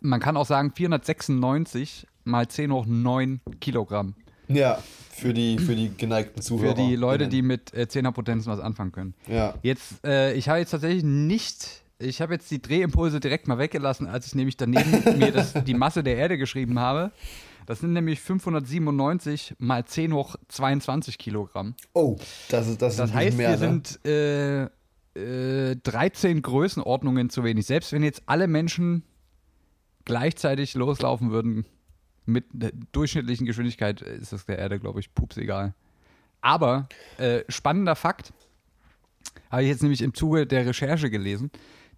[0.00, 4.14] man kann auch sagen 496 mal 10 hoch 9 Kilogramm.
[4.48, 4.78] Ja,
[5.14, 6.74] für die, für die geneigten Zuhörer.
[6.74, 9.14] Für die Leute, die mit äh, 10er Potenzen was anfangen können.
[9.28, 9.54] Ja.
[9.62, 14.06] Jetzt, äh, ich habe jetzt tatsächlich nicht, ich habe jetzt die Drehimpulse direkt mal weggelassen,
[14.06, 17.12] als ich nämlich daneben mir das, die Masse der Erde geschrieben habe.
[17.66, 21.74] Das sind nämlich 597 mal 10 hoch 22 Kilogramm.
[21.94, 22.18] Oh,
[22.50, 23.82] das ist das, Das heißt, mehr, wir ne?
[23.94, 27.66] sind äh, äh, 13 Größenordnungen zu wenig.
[27.66, 29.04] Selbst wenn jetzt alle Menschen
[30.04, 31.64] gleichzeitig loslaufen würden
[32.26, 35.74] mit der durchschnittlichen Geschwindigkeit, ist das der Erde, glaube ich, pups egal.
[36.40, 38.32] Aber äh, spannender Fakt,
[39.50, 41.50] habe ich jetzt nämlich im Zuge der Recherche gelesen.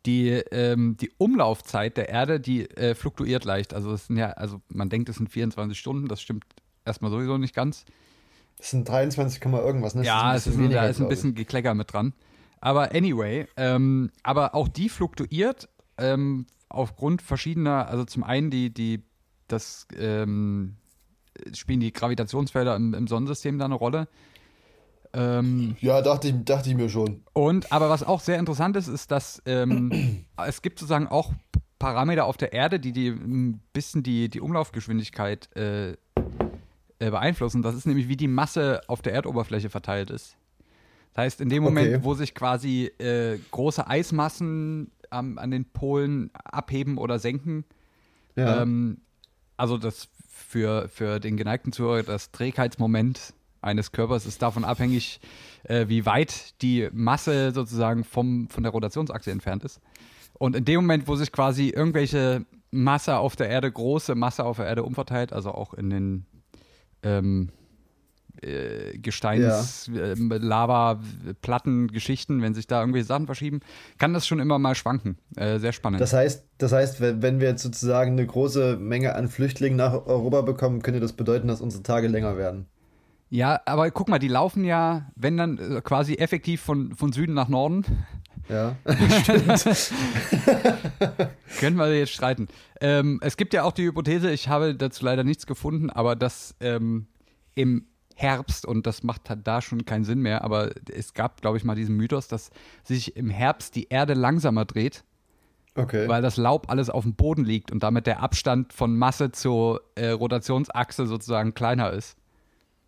[0.04, 3.74] Die, ähm, die Umlaufzeit der Erde, die äh, fluktuiert leicht.
[3.74, 6.44] Also es sind ja, also man denkt, es sind 24 Stunden, das stimmt
[6.84, 7.84] erstmal sowieso nicht ganz.
[8.58, 10.04] Das sind 23, Komma irgendwas, ne?
[10.04, 11.16] Ja, ein es bisschen ist, ein- da weniger, ist ein glaub ich.
[11.16, 12.12] bisschen Geklecker mit dran.
[12.60, 19.02] Aber anyway, ähm, aber auch die fluktuiert ähm, aufgrund verschiedener, also zum einen die, die,
[19.48, 20.76] das ähm,
[21.54, 24.08] spielen die Gravitationsfelder im, im Sonnensystem da eine Rolle.
[25.12, 27.22] Ähm, Ja, dachte ich, dachte ich mir schon.
[27.32, 31.32] und aber was auch sehr interessant ist, ist, dass ähm, es gibt sozusagen auch
[31.78, 35.96] Parameter auf der Erde, die, die ein bisschen die, die Umlaufgeschwindigkeit äh, äh,
[36.98, 37.62] beeinflussen.
[37.62, 40.36] Das ist nämlich, wie die Masse auf der Erdoberfläche verteilt ist.
[41.14, 42.04] Das heißt, in dem Moment, Okay.
[42.04, 47.64] wo sich quasi äh, große Eismassen am- an den Polen abheben oder senken,
[48.36, 48.62] Ja.
[48.62, 48.98] ähm,
[49.56, 55.20] also das für, für den geneigten Zuhörer, das Trägheitsmoment eines Körpers ist davon abhängig,
[55.64, 59.80] äh, wie weit die Masse sozusagen vom, von der Rotationsachse entfernt ist.
[60.34, 64.58] Und in dem Moment, wo sich quasi irgendwelche Masse auf der Erde, große Masse auf
[64.58, 66.26] der Erde umverteilt, also auch in den
[67.02, 67.50] ähm,
[68.42, 71.00] äh, Gesteins, ähm, Lava,
[71.42, 73.60] Platten, Geschichten, wenn sich da irgendwelche Sachen verschieben,
[73.98, 75.18] kann das schon immer mal schwanken.
[75.36, 76.00] Äh, sehr spannend.
[76.00, 80.42] Das heißt, das heißt, wenn wir jetzt sozusagen eine große Menge an Flüchtlingen nach Europa
[80.42, 82.66] bekommen, könnte das bedeuten, dass unsere Tage länger werden.
[83.28, 87.34] Ja, aber guck mal, die laufen ja, wenn dann äh, quasi effektiv von, von Süden
[87.34, 87.84] nach Norden.
[88.48, 88.76] Ja.
[91.58, 92.46] Können wir jetzt streiten.
[92.80, 96.54] Ähm, es gibt ja auch die Hypothese, ich habe dazu leider nichts gefunden, aber dass
[96.60, 97.08] ähm,
[97.54, 97.86] im
[98.18, 101.64] Herbst, und das macht halt da schon keinen Sinn mehr, aber es gab, glaube ich,
[101.64, 102.50] mal diesen Mythos, dass
[102.82, 105.04] sich im Herbst die Erde langsamer dreht,
[105.74, 106.08] Okay.
[106.08, 109.82] weil das Laub alles auf dem Boden liegt und damit der Abstand von Masse zur
[109.94, 112.16] äh, Rotationsachse sozusagen kleiner ist.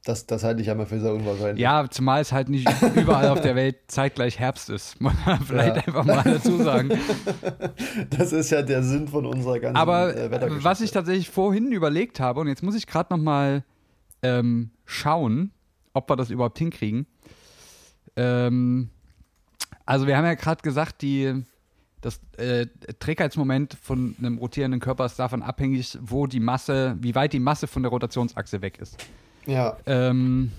[0.05, 1.59] Das, das halte ich ja mal für sehr unwahrscheinlich.
[1.61, 4.99] Ja, zumal es halt nicht überall auf der Welt zeitgleich Herbst ist.
[5.03, 5.83] Muss man vielleicht Ja.
[5.83, 6.89] einfach mal dazu sagen.
[8.11, 12.21] Das ist ja der Sinn von unserer ganzen Aber äh, was ich tatsächlich vorhin überlegt
[12.21, 13.65] habe, und jetzt muss ich gerade noch mal
[14.23, 15.53] ähm, schauen,
[15.93, 17.07] ob wir das überhaupt hinkriegen.
[18.17, 18.89] Ähm,
[19.85, 21.45] also wir haben ja gerade gesagt, die,
[22.01, 22.67] das äh,
[22.99, 27.67] Trägheitsmoment von einem rotierenden Körper ist davon abhängig, wo die Masse, wie weit die Masse
[27.67, 28.97] von der Rotationsachse weg ist.
[29.47, 29.77] Ja.
[29.87, 30.53] Ähm,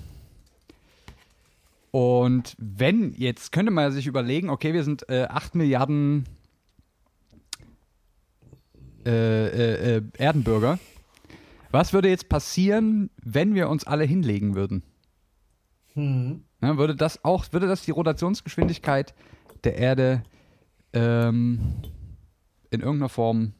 [1.92, 6.26] und wenn, jetzt könnte man sich überlegen, okay, wir sind äh, 8 Milliarden
[9.06, 10.78] äh, äh, äh, Erdenbürger.
[11.71, 14.84] Was würde jetzt passieren, wenn wir uns alle hinlegen würden?
[15.93, 16.43] Hm.
[16.62, 19.13] Ja, würde das auch, würde das die Rotationsgeschwindigkeit
[19.63, 20.23] der Erde
[20.93, 21.60] ähm,
[22.71, 23.53] in irgendeiner Form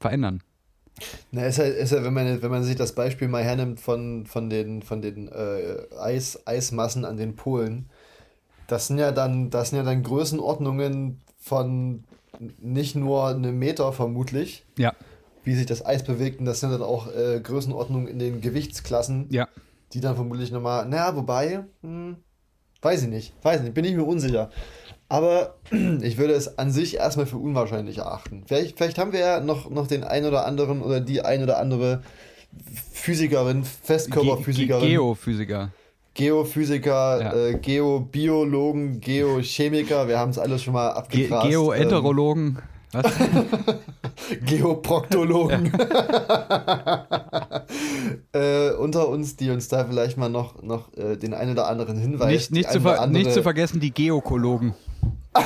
[0.00, 0.42] verändern?
[1.30, 4.26] Na, ist ja, ist ja wenn, man, wenn man sich das Beispiel mal hernimmt von,
[4.26, 7.88] von den, von den äh, Eis, Eismassen an den Polen,
[8.68, 12.04] das sind ja dann, das sind ja dann Größenordnungen von
[12.58, 14.94] nicht nur einem Meter vermutlich, Ja,
[15.44, 19.26] wie sich das Eis bewegt, und das sind dann auch äh, Größenordnungen in den Gewichtsklassen,
[19.30, 19.48] ja.
[19.92, 22.16] die dann vermutlich nochmal, naja, wobei, hm,
[22.80, 24.50] weiß ich nicht, weiß nicht, bin ich mir unsicher.
[25.08, 25.56] Aber
[26.02, 28.44] ich würde es an sich erstmal für unwahrscheinlich erachten.
[28.46, 31.58] Vielleicht, vielleicht haben wir ja noch, noch den ein oder anderen oder die ein oder
[31.58, 32.02] andere
[32.92, 35.72] Physikerin, Ge Festkörperphysikerin, Ge Geophysiker.
[36.14, 37.34] Geophysiker, Ja.
[37.34, 41.48] äh, Geobiologen, Geochemiker, wir haben es alles schon mal Ge abgegrast.
[41.48, 42.58] Geoenterologen.
[42.92, 43.06] Was?
[44.46, 45.72] Geoproktologen.
[48.32, 51.96] äh, unter uns, die uns da vielleicht mal noch, noch äh, den einen oder anderen
[51.98, 54.74] Hinweis nicht, nicht, zu ver andere- nicht zu vergessen die Geokologen.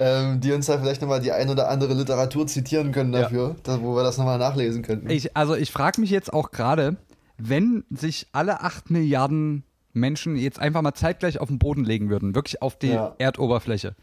[0.00, 3.22] ähm, die uns da vielleicht nochmal die ein oder andere Literatur zitieren können Ja.
[3.22, 5.10] dafür, da, wo wir das nochmal nachlesen könnten.
[5.10, 6.96] Ich, also ich frage mich jetzt auch gerade,
[7.36, 12.34] wenn sich alle 8 Milliarden Menschen jetzt einfach mal zeitgleich auf den Boden legen würden,
[12.34, 13.14] wirklich auf die Ja.
[13.18, 13.94] Erdoberfläche.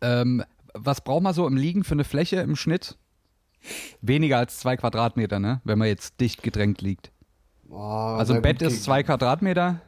[0.00, 0.42] Ähm,
[0.74, 2.96] was braucht man so im Liegen für eine Fläche im Schnitt?
[4.00, 5.60] Weniger als zwei Quadratmeter, ne?
[5.64, 7.12] Wenn man jetzt dicht gedrängt liegt.
[7.64, 9.80] Boah, Also ein Bett gut, ist zwei Quadratmeter,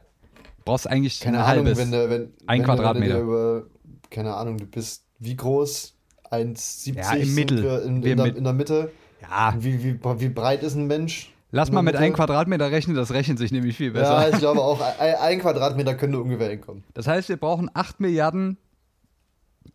[0.63, 1.77] brauchst eigentlich Keine ein Ahnung, halbes.
[1.79, 3.15] wenn du, wenn, Ein wenn Quadratmeter.
[3.19, 3.63] Du, über,
[4.09, 5.93] keine Ahnung, du bist wie groß?
[6.31, 7.57] 1,70 Ja, im Mittel.
[7.85, 8.91] in, Wir in, der, in der Mitte.
[9.21, 11.31] ja, Wie, wie, wie breit ist ein Mensch?
[11.51, 14.27] Lass mal mit einem Quadratmeter rechnen, das rechnet sich nämlich viel besser.
[14.27, 16.83] Ja, ich glaube auch, ein, Quadratmeter könnte ungefähr hinkommen.
[16.93, 18.57] Das heißt, wir brauchen 8 Milliarden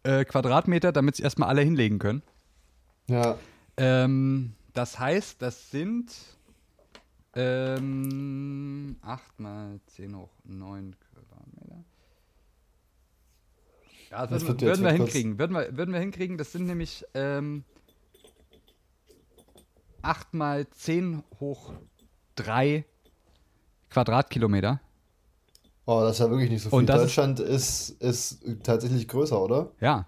[0.02, 2.22] äh, Quadratmeter, damit sich erstmal alle hinlegen können.
[3.08, 3.36] Ja,
[3.76, 6.12] Ähm, das heißt, das sind
[7.34, 11.84] ähm, 8 mal 10 hoch 9 Quadratmeter.
[14.10, 15.38] Ja, das Das würden, würden wir hinkriegen.
[15.38, 16.36] Würden wir, würden wir hinkriegen.
[16.38, 17.64] Das sind nämlich ähm,
[20.02, 21.72] 8 mal 10 hoch
[22.36, 22.84] 3
[23.90, 24.80] Quadratkilometer.
[25.86, 26.78] oh, das ist ja wirklich nicht so viel.
[26.78, 29.72] Und ist- Deutschland ist, ist tatsächlich größer, oder?
[29.80, 30.06] Ja,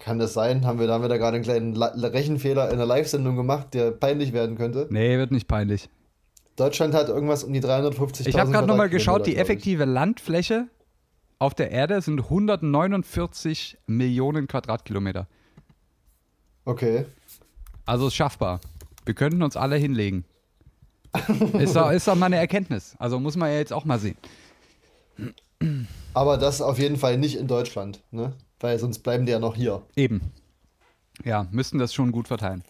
[0.00, 0.64] Kann das sein?
[0.66, 3.90] Haben wir, da haben wir da gerade einen kleinen Rechenfehler in der Live-Sendung gemacht, der
[3.90, 4.86] peinlich werden könnte?
[4.90, 5.88] nee, wird nicht peinlich.
[6.56, 10.68] Deutschland hat irgendwas um die 350.000 Ich habe gerade nochmal geschaut, die effektive Landfläche
[11.38, 15.26] auf der Erde sind 149 Millionen Quadratkilometer.
[16.64, 17.06] Okay.
[17.86, 18.60] Also ist schaffbar.
[19.04, 20.24] Wir könnten uns alle hinlegen.
[21.58, 22.94] ist, doch, ist doch mal eine Erkenntnis.
[22.98, 24.16] Also muss man ja jetzt auch mal sehen.
[26.14, 28.32] Aber das auf jeden Fall nicht in Deutschland, ne?
[28.60, 29.82] Weil sonst bleiben die ja noch hier.
[29.96, 30.32] Eben.
[31.24, 32.62] Ja, müssten das schon gut verteilen.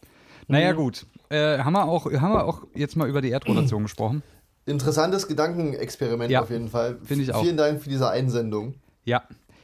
[0.48, 1.06] Naja, gut.
[1.28, 4.22] Äh, haben, wir auch, haben wir auch jetzt mal über die Erdrotation gesprochen?
[4.66, 6.98] Interessantes Gedankenexperiment Ja, auf jeden Fall.
[7.04, 7.42] finde ich auch.
[7.42, 8.74] Vielen Dank für diese Einsendung.
[9.04, 9.22] Ja.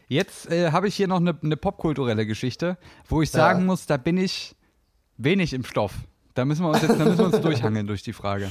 [0.09, 3.67] Jetzt äh, habe ich hier noch eine, eine popkulturelle Geschichte, wo ich sagen Ja.
[3.67, 4.55] muss, da bin ich
[5.19, 5.95] wenig im Stoff.
[6.35, 8.51] Da müssen wir uns jetzt da müssen wir uns durchhangeln durch die Frage.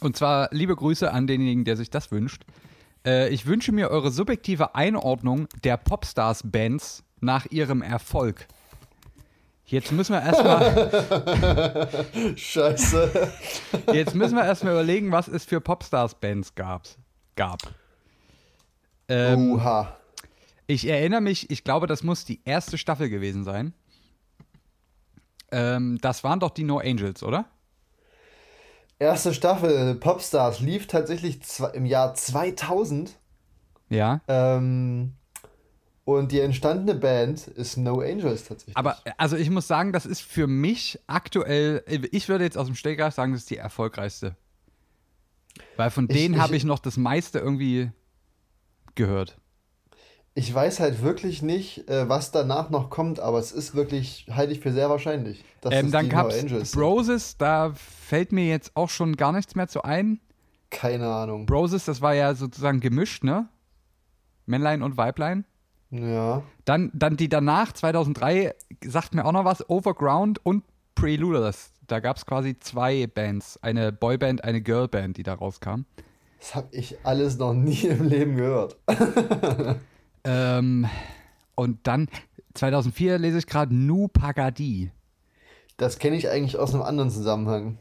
[0.00, 2.44] Und zwar liebe Grüße an denjenigen, der sich das wünscht.
[3.04, 8.46] Äh, ich wünsche mir eure subjektive Einordnung der Popstars-Bands nach ihrem Erfolg.
[9.64, 11.88] Jetzt müssen wir erstmal
[12.36, 13.32] Scheiße.
[13.92, 16.86] jetzt müssen wir erstmal überlegen, was es für Popstars-Bands gab.
[17.36, 17.60] gab.
[19.08, 19.96] Ähm, Oha.
[20.66, 23.74] Ich erinnere mich, ich glaube, das muss die erste Staffel gewesen sein.
[25.50, 27.46] Ähm, das waren doch die No Angels, oder?
[28.98, 31.38] Erste Staffel Popstars lief tatsächlich
[31.72, 33.16] im Jahr 2000.
[33.88, 34.20] Ja.
[34.28, 35.12] Ähm,
[36.04, 38.76] und die entstandene Band ist No Angels tatsächlich.
[38.76, 42.74] Aber also ich muss sagen, das ist für mich aktuell, ich würde jetzt aus dem
[42.74, 44.34] Stegreif sagen, das ist die erfolgreichste.
[45.76, 47.90] Weil von Ich- denen habe ich noch das meiste irgendwie
[48.94, 49.38] gehört.
[50.38, 54.52] Ich weiß halt wirklich nicht, äh, was danach noch kommt, aber es ist wirklich, halte
[54.52, 55.44] ich für sehr wahrscheinlich.
[55.60, 56.70] Dass Ähm, es dann gab es.
[56.70, 60.20] Broses, da fällt mir jetzt auch schon gar nichts mehr zu ein.
[60.70, 61.44] Keine Ahnung.
[61.46, 63.48] Broses, das war ja sozusagen gemischt, ne?
[64.46, 65.44] Männlein und Weiblein.
[65.90, 66.44] Ja.
[66.64, 68.54] Dann, dann die danach, 2003,
[68.86, 70.62] sagt mir auch noch was, Overground und
[70.94, 71.72] Preluders.
[71.88, 75.82] Da gab es quasi zwei Bands, eine Boyband, eine Girlband, die da rauskam.
[76.38, 78.76] Das habe ich alles noch nie im Leben gehört.
[80.28, 80.86] Ähm,
[81.54, 82.08] und dann
[82.54, 84.92] 2004 lese ich gerade Nu Pagadi.
[85.78, 87.78] das kenne ich eigentlich aus einem anderen Zusammenhang.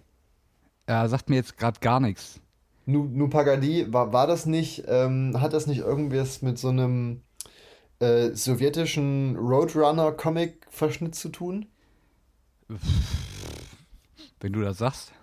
[0.90, 2.42] Ja, sagt mir jetzt gerade gar nichts.
[2.86, 7.22] Nu, nu Pagadi, war, war das nicht, ähm, hat das nicht irgendwas mit so einem
[8.00, 11.68] äh, sowjetischen Roadrunner-Comic-Verschnitt zu tun?
[14.40, 15.14] Wenn du das sagst.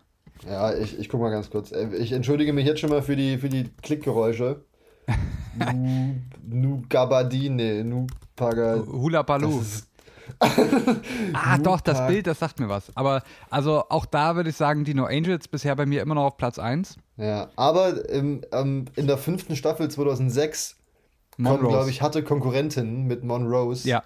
[0.47, 1.73] Ja, ich, ich guck mal ganz kurz.
[1.73, 4.65] Äh, Ich entschuldige mich jetzt schon mal für die, für die Klickgeräusche.
[5.75, 8.87] nu, nu Gabadi, nee, Nu Pagadi.
[8.87, 9.63] Hula Baloo.
[11.35, 12.07] Ah, doch, das.
[12.07, 12.91] Bild, das sagt mir was.
[12.97, 16.25] Aber also auch da würde ich sagen, die No Angels bisher bei mir immer noch
[16.25, 16.97] auf Platz 1.
[17.19, 20.77] Ja, aber im, ähm, in der fünften Staffel 2006
[21.37, 21.69] kommen, Monrose.
[21.69, 23.87] glaube ich, harte Konkurrentinnen mit Monrose.
[23.89, 24.03] Ja,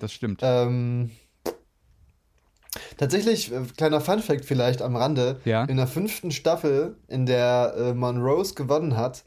[0.00, 0.40] das stimmt.
[0.42, 1.10] Ähm,
[2.96, 5.40] tatsächlich, äh, kleiner Funfact vielleicht am Rande.
[5.44, 5.64] Ja.
[5.64, 9.24] In der fünften Staffel, in der äh, Monrose gewonnen hat,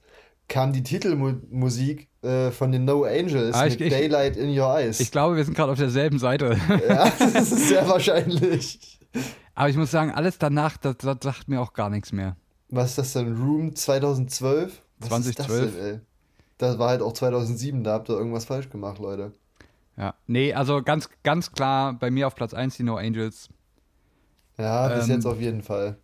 [0.48, 4.68] kam die Titelmusik äh, von den No Angels Ah, ich- mit ich- Daylight in Your
[4.78, 5.00] Eyes.
[5.00, 6.58] Ich glaube, wir sind gerade auf derselben Seite.
[6.88, 9.00] ja, das ist sehr wahrscheinlich.
[9.56, 12.36] Aber ich muss sagen, alles danach, das, das sagt mir auch gar nichts mehr.
[12.70, 13.36] Was ist das denn?
[13.36, 14.82] Room 2012?
[15.00, 15.30] Was 2012.
[15.30, 16.00] Ist das, denn, ey?
[16.58, 19.32] das war halt auch 2007, da habt ihr irgendwas falsch gemacht, Leute.
[19.98, 20.16] Ja.
[20.26, 23.50] Nee, also ganz, ganz klar bei mir auf Platz 1 die No Angels.
[24.58, 25.98] Ja, bis Ähm, jetzt auf jeden Fall.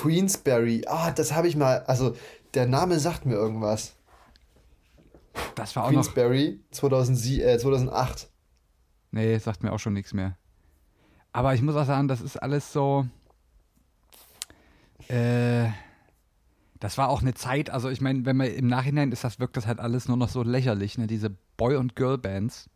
[0.00, 2.16] Queensberry, ah, das habe ich mal, also
[2.54, 3.94] der Name sagt mir irgendwas.
[5.54, 6.02] Das war auch noch.
[6.02, 8.28] Queensberry 2007, äh, 2008.
[9.12, 10.36] Nee, sagt mir auch schon nichts mehr.
[11.32, 13.06] Aber ich muss auch sagen, das ist alles so.
[15.08, 15.68] Äh,
[16.78, 19.56] das war auch eine Zeit, also ich meine, wenn man im Nachhinein ist, das wirkt
[19.56, 21.06] das halt alles nur noch so lächerlich, ne?
[21.06, 22.70] Diese Boy- und Girl-Bands.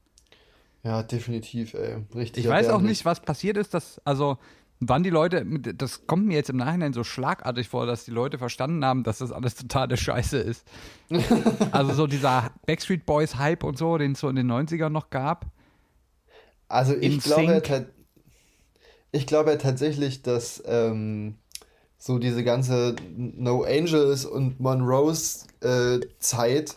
[0.83, 2.05] Ja, definitiv, ey.
[2.15, 2.45] Richtig.
[2.45, 4.37] Ich weiß auch nicht, was passiert ist, dass, also,
[4.81, 8.39] wann die Leute, das kommt mir jetzt im Nachhinein so schlagartig vor, dass die Leute
[8.39, 10.67] verstanden haben, dass das alles totale Scheiße ist.
[11.73, 15.11] also so dieser Backstreet Boys Hype und so, den es so in den 90ern noch
[15.11, 15.47] gab.
[16.69, 17.63] Also ich glaube,
[19.13, 21.37] ich glaube tatsächlich, dass ähm,
[21.99, 26.77] so diese ganze No Angels und Monrose äh, Zeit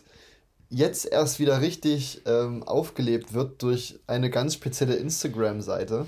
[0.70, 6.06] jetzt erst wieder richtig ähm, aufgelebt wird durch eine ganz spezielle Instagram-Seite,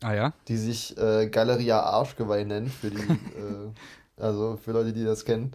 [0.00, 0.32] Ah ja?
[0.46, 5.52] die sich äh, Galeria Arschgeweih nennt, für die, äh, also für Leute, die das kennen.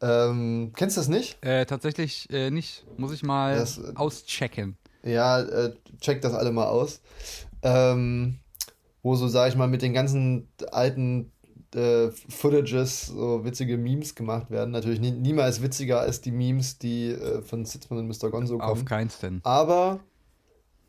[0.00, 1.42] Ähm, kennst du das nicht?
[1.44, 2.84] Äh, tatsächlich äh, nicht.
[2.96, 4.76] Muss ich mal Das, äh, auschecken.
[5.02, 7.00] Ja, äh, checkt das alle mal aus.
[7.62, 8.38] Ähm,
[9.02, 11.32] wo so, sag ich mal, mit den ganzen alten
[11.74, 14.72] äh, Footages so witzige Memes gemacht werden.
[14.72, 18.28] Natürlich nie, niemals witziger als die Memes, die äh, von Sitzmann und Mr.
[18.30, 18.84] Gonzo Auf kommen.
[18.84, 19.40] keins denn.
[19.44, 20.00] Aber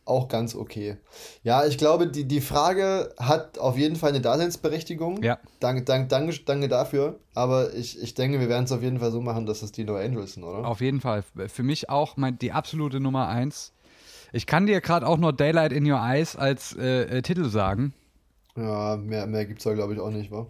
[0.06, 0.98] auch ganz okay.
[1.44, 5.22] Ja, ich glaube, die, die Frage hat auf jeden Fall eine Daseinsberechtigung.
[5.24, 5.40] Ja.
[5.60, 7.20] Danke, danke, danke, danke dafür.
[7.34, 9.84] Aber ich, ich denke, wir werden es auf jeden Fall so machen, dass es die
[9.84, 10.68] No Angels sind, oder?
[10.68, 11.24] Auf jeden Fall.
[11.48, 13.74] Für mich auch mein, die absolute Nummer eins.
[14.34, 17.94] Ich kann dir gerade auch nur Daylight in Your Eyes als äh, äh, Titel sagen.
[18.56, 20.48] Ja, mehr, mehr gibt es da, glaube ich, auch nicht, wa?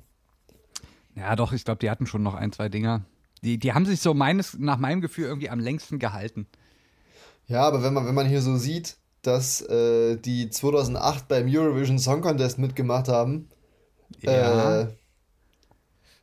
[1.16, 3.06] Ja, doch, ich glaube, die hatten schon noch ein, zwei Dinger.
[3.44, 6.48] Die, die haben sich so meines, nach meinem Gefühl irgendwie am längsten gehalten.
[7.48, 12.00] Ja, aber wenn man, wenn man hier so sieht, dass äh, die 2008 beim Eurovision
[12.00, 13.50] Song Contest mitgemacht haben,
[14.20, 14.82] Ja.
[14.82, 14.88] äh,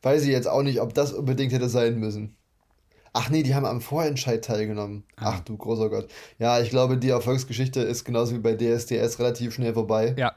[0.01, 2.35] weiß ich jetzt auch nicht, ob das unbedingt hätte sein müssen.
[3.11, 5.03] Ach nee, die haben am Vorentscheid teilgenommen.
[5.15, 5.33] Ah.
[5.35, 6.07] Ach du großer Gott.
[6.37, 10.15] Ja, ich glaube, die Erfolgsgeschichte ist genauso wie bei DSDS relativ schnell vorbei.
[10.17, 10.33] ja.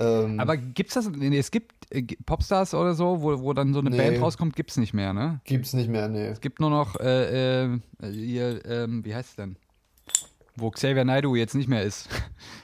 [0.00, 1.10] Ähm, Aber gibt's das?
[1.10, 3.96] Nee, es gibt äh, Popstars oder so, wo, wo dann so eine Nee.
[3.96, 5.40] Band rauskommt, gibt's nicht mehr, ne?
[5.44, 6.28] gibt's nicht mehr, nee.
[6.28, 9.56] Es gibt nur noch, äh, äh, hier, ähm, wie heißt es denn?
[10.60, 12.08] Wo Xavier Naidoo jetzt nicht mehr ist.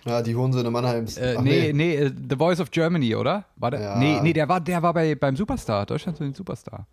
[0.07, 1.17] Ja, die Hohensöhne Mannheims.
[1.17, 3.47] Äh, Ach, nee, nee, äh, The Voice of Germany, oder?
[3.57, 3.81] War der?
[3.81, 3.97] Ja.
[3.99, 6.87] Nee, nee, der war, der war bei, beim Superstar, Deutschland zu den Superstar.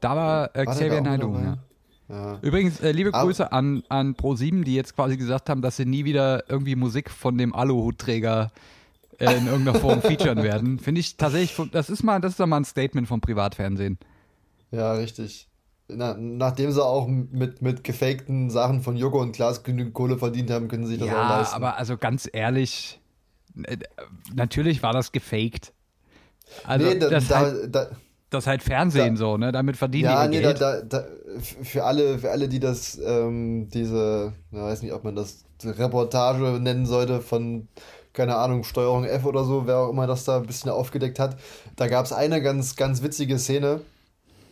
[0.00, 1.58] Da war äh, War Xavier Naidoo, ja.
[2.08, 2.38] Ja.
[2.42, 5.84] Übrigens, äh, liebe Aber- Grüße an, an Pro7, die jetzt quasi gesagt haben, dass sie
[5.84, 8.52] nie wieder irgendwie Musik von dem Aluhutträger
[9.18, 10.78] äh, in irgendeiner Form featuren werden.
[10.78, 13.98] Finde ich tatsächlich, das ist mal, das ist doch mal ein Statement vom Privatfernsehen.
[14.70, 15.48] Ja, richtig.
[15.88, 20.50] Na, nachdem sie auch mit, mit gefakten Sachen von Joko und Klaas genügend Kohle verdient
[20.50, 21.54] haben, können sie sich das auch Ja, leisten.
[21.56, 23.00] aber also ganz ehrlich,
[23.64, 23.76] äh,
[24.34, 25.72] natürlich war das gefaked.
[26.66, 27.90] Also nee, da, das, da, halt, da,
[28.30, 29.52] das halt Fernsehen so, ne?
[29.52, 30.60] Damit verdienen ja, die nee, Geld.
[30.60, 31.04] da,
[31.62, 36.58] für alle, für alle, die das, ähm, diese, ja, weiß nicht, ob man das Reportage
[36.60, 37.68] nennen sollte von,
[38.12, 41.36] keine Ahnung, Steuerung F oder so, wer auch immer das da ein bisschen aufgedeckt hat.
[41.76, 43.80] Da gab es eine ganz, ganz witzige Szene,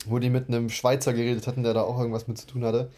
[0.08, 2.90] wo die mit einem Schweizer geredet hatten, der da auch irgendwas mit zu tun hatte.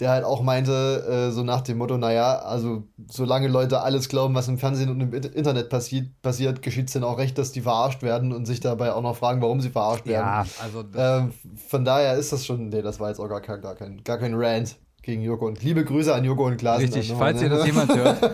[0.00, 4.34] Der halt auch meinte, äh, so nach dem Motto, naja, also solange Leute alles glauben,
[4.34, 7.52] was im Fernsehen und im Int- Internet passiert, passiert geschieht es denen auch recht, dass
[7.52, 10.26] die verarscht werden und sich dabei auch noch fragen, warum sie verarscht werden.
[10.26, 11.32] Ja, also Ähm,
[11.68, 14.18] von daher ist das schon, nee, das war jetzt auch gar kein, gar kein, gar
[14.18, 14.76] kein Rant.
[15.02, 16.80] Gegen Joko und Liebe Grüße an Joko und Klaas.
[16.80, 18.30] Richtig, falls ihr das jemand hört.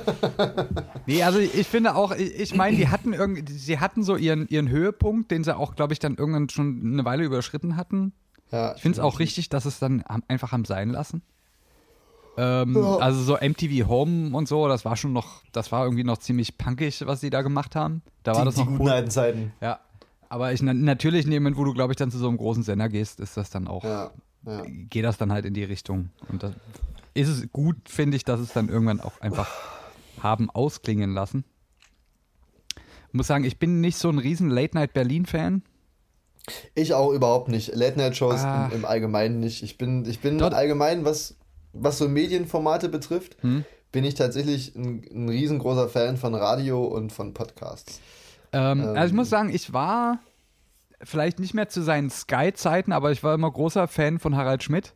[1.06, 4.68] nee, also ich finde auch, ich, meine, die hatten irgendwie, sie hatten so ihren, ihren
[4.68, 8.12] Höhepunkt, den sie auch, glaube ich, dann irgendwann schon eine Weile überschritten hatten.
[8.52, 11.22] Ja, Ich finde es auch richtig, dass es dann am- einfach haben sein lassen.
[12.36, 12.96] Ähm, Ja.
[12.98, 16.56] Also so MTV Home und so, das war schon noch, das war irgendwie noch ziemlich
[16.58, 18.02] punkig, was sie da gemacht haben.
[18.22, 19.52] Da war die, das die noch guten alten Zeiten.
[19.60, 19.80] Ja.
[20.28, 22.36] Aber ich na- natürlich in dem Moment, wo du, glaube ich, dann zu so einem
[22.36, 24.10] großen Sender gehst, ist das dann auch, Ja,
[24.48, 24.62] ja.
[24.66, 26.10] geht das dann halt in die Richtung.
[26.28, 26.52] Und das
[27.14, 29.48] ist es gut, finde ich, dass es dann irgendwann auch einfach
[30.22, 31.44] haben ausklingen lassen.
[33.08, 35.62] Ich muss sagen, ich bin nicht so ein riesen Late-Night-Berlin-Fan.
[36.74, 37.74] Ich auch überhaupt nicht.
[37.74, 38.66] Late-Night-Shows Ah.
[38.72, 39.62] im, im Allgemeinen nicht.
[39.62, 41.36] Ich bin, ich bin Dort- allgemein, was,
[41.72, 43.64] was so Medienformate betrifft, Hm?
[43.92, 48.00] bin ich tatsächlich ein, ein riesengroßer Fan von Radio und von Podcasts.
[48.52, 48.86] Ähm, Ähm.
[48.96, 50.18] also ich muss sagen, ich war
[51.02, 54.94] vielleicht nicht mehr zu seinen Sky-Zeiten, aber ich war immer großer Fan von Harald Schmidt.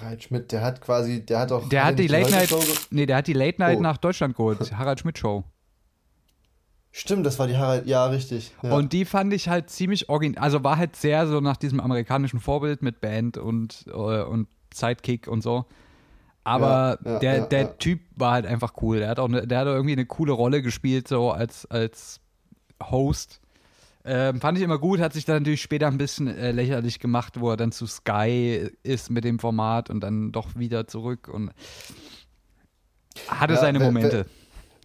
[0.00, 1.68] Harald Schmidt, der hat quasi, der hat auch.
[1.68, 2.54] Der hat die Late Night,
[2.90, 3.82] nee, der hat die Late Night Oh.
[3.82, 5.44] nach Deutschland geholt, Harald Schmidt Show.
[6.90, 8.52] Stimmt, das war die Harald, ja, richtig.
[8.62, 8.72] Ja.
[8.74, 12.40] Und die fand ich halt ziemlich original, also war halt sehr so nach diesem amerikanischen
[12.40, 13.90] Vorbild mit Band und, äh,
[14.22, 15.66] und Sidekick und so.
[16.42, 17.78] Aber Ja, ja, der, der.
[17.78, 19.00] Typ war halt einfach cool.
[19.00, 22.20] Der hat auch ne, der hat auch irgendwie eine coole Rolle gespielt, so als, als
[22.82, 23.40] Host.
[24.08, 27.40] Ähm, fand ich immer gut, hat sich dann natürlich später ein bisschen äh, lächerlich gemacht,
[27.40, 31.50] wo er dann zu Sky ist mit dem Format und dann doch wieder zurück und
[33.28, 34.26] hatte Ja, seine wer- Momente.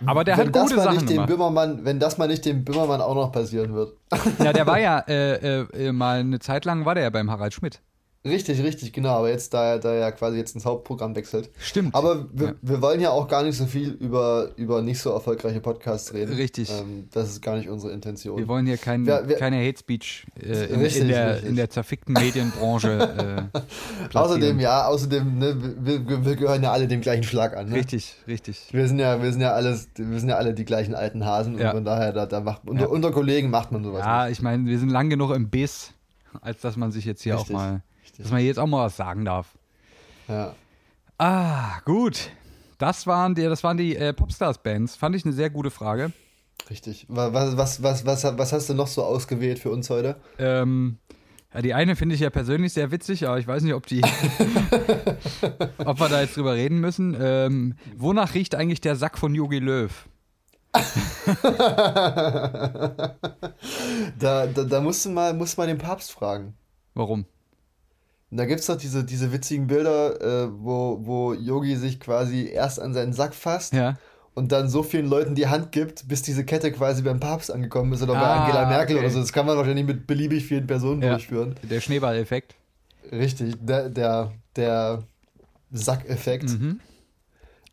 [0.03, 1.29] Aber der wenn hat das gute mal Sachen nicht dem gemacht.
[1.29, 3.93] Böhmermann, wenn das mal nicht dem Böhmermann auch noch passieren wird.
[4.39, 7.29] Ja, der war ja äh, äh, äh, mal eine Zeit lang war der ja beim
[7.29, 7.81] Harald Schmidt.
[8.25, 9.09] Richtig, richtig, genau.
[9.17, 11.49] Aber jetzt, da er, da er quasi jetzt ins Hauptprogramm wechselt.
[11.59, 11.95] Stimmt.
[11.95, 12.53] Aber wir, Ja.
[12.61, 16.33] wir wollen ja auch gar nicht so viel über, über nicht so erfolgreiche Podcasts reden.
[16.35, 16.69] Richtig.
[16.71, 18.37] Ähm, das ist gar nicht unsere Intention.
[18.37, 21.49] Wir wollen hier kein, Wer- wer- keine Hate Speech äh, in, Richtig, in, der, richtig.
[21.49, 23.49] in der zerfickten Medienbranche.
[23.51, 27.69] Äh, Außerdem, ja, außerdem, ne, wir, wir, wir gehören ja alle dem gleichen Schlag an.
[27.69, 27.75] Ne?
[27.75, 28.67] Richtig, richtig.
[28.71, 31.57] Wir sind ja, wir sind ja alles, wir sind ja alle die gleichen alten Hasen
[31.57, 31.69] Ja.
[31.69, 32.87] und von daher, da, da macht unter, Ja.
[32.89, 34.01] unter Kollegen macht man sowas.
[34.05, 35.91] Ja, ich meine, wir sind lang genug im Biss,
[36.41, 37.81] als dass man sich jetzt hier Richtig, auch mal.
[38.21, 39.47] Dass man jetzt auch mal was sagen darf.
[40.27, 40.55] Ja.
[41.17, 42.29] Ah, gut.
[42.77, 44.95] Das waren die, das waren die äh, Popstars-Bands.
[44.95, 46.11] Fand ich eine sehr gute Frage.
[46.69, 47.05] Richtig.
[47.09, 50.15] Wa- Was, was, was, was, was hast du noch so ausgewählt für uns heute?
[50.39, 50.97] Ähm,
[51.53, 54.01] ja, die eine finde ich ja persönlich sehr witzig, aber ich weiß nicht, ob die,
[55.85, 57.15] ob wir da jetzt drüber reden müssen.
[57.19, 60.07] Ähm, wonach riecht eigentlich der Sack von Yogi Löw?
[64.19, 66.53] Da, da, da musst du mal, musst mal den Papst fragen.
[66.93, 67.25] Warum?
[68.31, 72.47] Und da gibt es doch diese, diese witzigen Bilder, äh, wo, wo Yogi sich quasi
[72.47, 73.97] erst an seinen Sack fasst Ja.
[74.33, 77.91] und dann so vielen Leuten die Hand gibt, bis diese Kette quasi beim Papst angekommen
[77.91, 79.05] ist oder bei Ah, Angela Merkel okay.
[79.05, 79.19] oder so.
[79.19, 81.09] Das kann man wahrscheinlich mit beliebig vielen Personen Ja.
[81.09, 81.55] durchführen.
[81.69, 82.55] Der Schneeballeffekt.
[83.11, 84.99] Richtig, der, der, der
[85.71, 86.49] Sackeffekt.
[86.51, 86.79] Mhm.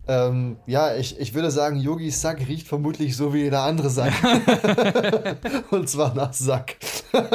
[0.09, 4.13] Ähm, ja, ich, ich würde sagen, Yogis Sack riecht vermutlich so wie jeder andere Sack.
[5.71, 6.77] Und zwar nach Sack.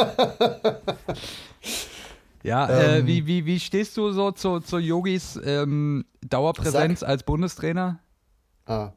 [2.43, 7.23] Ja, Ähm, äh, wie, wie, wie stehst du so zu, zu Yogis ähm, Dauerpräsenz als
[7.23, 7.99] Bundestrainer?
[8.65, 8.91] Ah.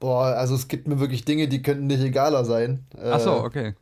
[0.00, 2.84] Boah, also es gibt mir wirklich Dinge, die könnten nicht egaler sein.
[2.96, 3.74] Äh, Ach so, okay.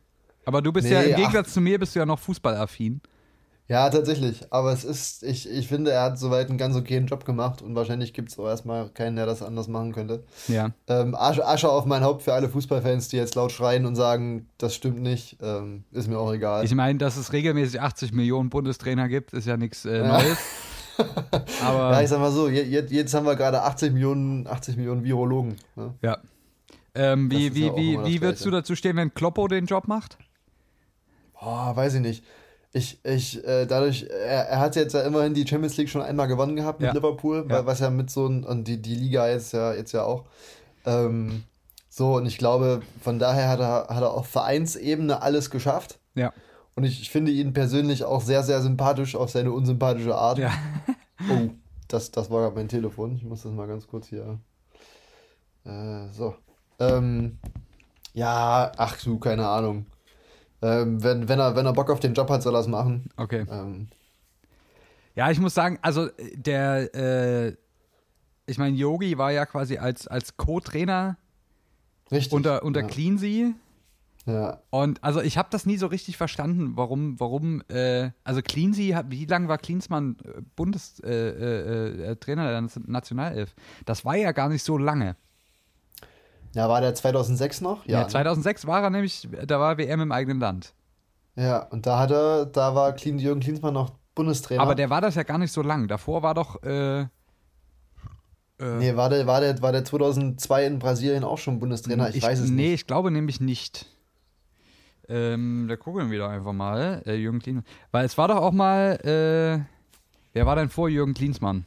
[0.45, 1.17] Aber du bist nee, ja im ach.
[1.17, 3.01] Gegensatz zu mir bist du ja noch fußballaffin.
[3.69, 4.41] Ja, tatsächlich.
[4.51, 7.75] Aber es ist, ich, ich finde, er hat soweit einen ganz okayen Job gemacht und
[7.75, 10.25] wahrscheinlich gibt es auch erstmal keinen, der das anders machen könnte.
[10.49, 10.71] Ja.
[10.87, 14.47] Ähm, Asche, Asche auf mein Haupt für alle Fußballfans, die jetzt laut schreien und sagen,
[14.57, 15.37] das stimmt nicht.
[15.41, 16.65] Ähm, ist mir auch egal.
[16.65, 20.07] Ich meine, dass es regelmäßig 80 Millionen Bundestrainer gibt, ist ja nichts äh, Ja.
[20.21, 20.37] Neues.
[21.63, 24.75] Aber ja, ich sag mal so, je- jetzt, jetzt haben wir gerade 80 Millionen, 80
[24.75, 25.55] Millionen Virologen.
[25.75, 25.93] Ne?
[26.01, 26.17] ja.
[26.95, 30.17] Ähm, wie wie, ja wie, wie würdest du dazu stehen, wenn Kloppo den Job macht?
[31.39, 32.23] Boah, weiß ich nicht.
[32.75, 36.27] Ich, ich, äh, dadurch, er, er hat jetzt ja immerhin die Champions League schon einmal
[36.27, 36.93] gewonnen gehabt mit Ja.
[36.93, 37.65] Liverpool, Ja.
[37.67, 40.25] was ja mit so ein, und die, die Liga jetzt ja, jetzt ja auch.
[40.85, 41.43] Ähm,
[41.87, 45.99] so, und ich glaube, von daher hat er, hat er auf Vereinsebene alles geschafft.
[46.15, 46.33] Ja.
[46.75, 50.39] Und ich, ich finde ihn persönlich auch sehr, sehr sympathisch auf seine unsympathische Art.
[50.39, 50.51] Ja.
[51.31, 51.51] Oh,
[51.87, 53.15] das, das war gerade mein Telefon.
[53.15, 54.39] Ich muss das mal ganz kurz hier.
[55.63, 56.35] Äh, so.
[56.79, 57.37] Ähm,
[58.13, 59.85] ja, ach du, keine Ahnung.
[60.63, 63.09] Ähm, wenn, wenn, er, wenn er Bock auf den Job hat, soll er es machen.
[63.17, 63.45] Okay.
[63.49, 63.87] Ähm,
[65.15, 67.55] Ja, ich muss sagen, also äh, der, äh,
[68.47, 71.17] ich meine, Yogi war ja quasi als, als Co-Trainer
[72.11, 72.33] richtig.
[72.33, 72.87] unter, unter ja.
[72.87, 73.53] Cleansey.
[74.25, 74.61] Ja.
[74.69, 79.11] Und also ich habe das nie so richtig verstanden, warum, warum, äh, also Cleansey, hat-
[79.11, 83.53] wie lange war Klinsmann äh, Bundestrainer äh, äh, Trainer der Nationalelf?
[83.85, 85.17] Das war ja gar nicht so lange.
[86.53, 87.85] Ja, war der 2006 noch?
[87.85, 88.03] Ja, Ja.
[88.03, 88.07] ne?
[88.09, 90.73] 2006 war er nämlich, da war WM im eigenen Land.
[91.35, 94.61] ja, und da hat er, da war Jürgen Klinsmann noch Bundestrainer.
[94.61, 95.87] Aber der war das ja gar nicht so lang.
[95.87, 96.61] Davor war doch.
[96.63, 97.05] Äh,
[98.59, 102.09] nee, war der, war, der, war der 2002 in Brasilien auch schon Bundestrainer?
[102.13, 102.73] Ich, weiß es nee, nicht.
[102.73, 103.87] ich glaube nämlich nicht.
[105.09, 107.01] Ähm, da gucken wir doch einfach mal.
[107.05, 107.65] Äh, Jürgen Klinsmann.
[107.91, 108.99] Weil es war doch auch mal.
[109.03, 109.65] Äh,
[110.33, 111.65] wer war denn vor Jürgen Klinsmann?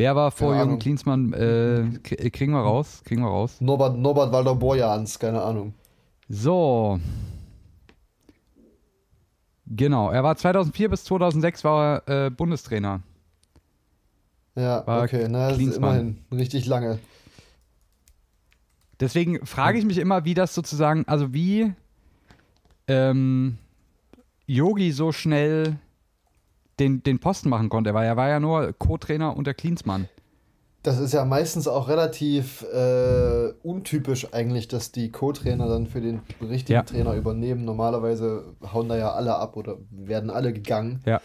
[0.00, 0.78] Wer war vor Jürgen.
[0.78, 1.34] Klinsmann?
[1.34, 3.02] Äh, k- kriegen wir raus.
[3.04, 3.60] Kriegen wir raus.
[3.60, 5.74] Norbert, Norbert Walter Borjans, keine Ahnung.
[6.26, 6.98] So.
[9.66, 13.02] Genau, er war 2004 bis 2006 war er äh, Bundestrainer.
[14.54, 16.98] Ja, War okay, na, das ist immerhin richtig lange.
[19.00, 21.74] Deswegen frage ich mich immer, wie das sozusagen, also wie
[22.88, 23.58] ähm,
[24.46, 25.76] Yogi so schnell
[26.80, 27.94] den, den Posten machen konnte.
[27.94, 30.08] Weil er war ja nur Co-Trainer unter Klinsmann.
[30.82, 36.20] Das ist ja meistens auch relativ äh, untypisch eigentlich, dass die Co-Trainer dann für den
[36.40, 36.82] richtigen Ja.
[36.82, 37.66] Trainer übernehmen.
[37.66, 41.00] Normalerweise hauen da ja alle ab oder werden alle gegangen.
[41.04, 41.20] Ja.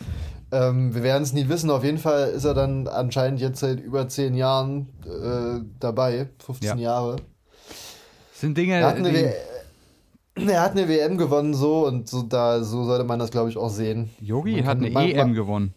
[0.51, 1.70] Ähm, wir werden es nie wissen.
[1.70, 6.28] Auf jeden Fall ist er dann anscheinend jetzt seit über zehn Jahren äh, dabei.
[6.45, 6.76] 15 Ja.
[6.76, 7.16] Jahre.
[8.32, 9.30] Das sind Dinge, die,
[10.48, 13.58] er hat eine WM gewonnen so und so, da, so sollte man das, glaube ich,
[13.58, 14.10] auch sehen.
[14.20, 15.74] Yogi hat eine man- EM man- gewonnen.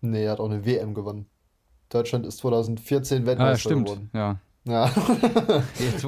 [0.00, 1.26] Nee, er hat auch eine WM gewonnen.
[1.88, 3.86] Deutschland ist 2014 Ah, Weltmeister stimmt.
[3.86, 4.10] geworden.
[4.12, 4.36] Ja.
[4.68, 4.90] Ja.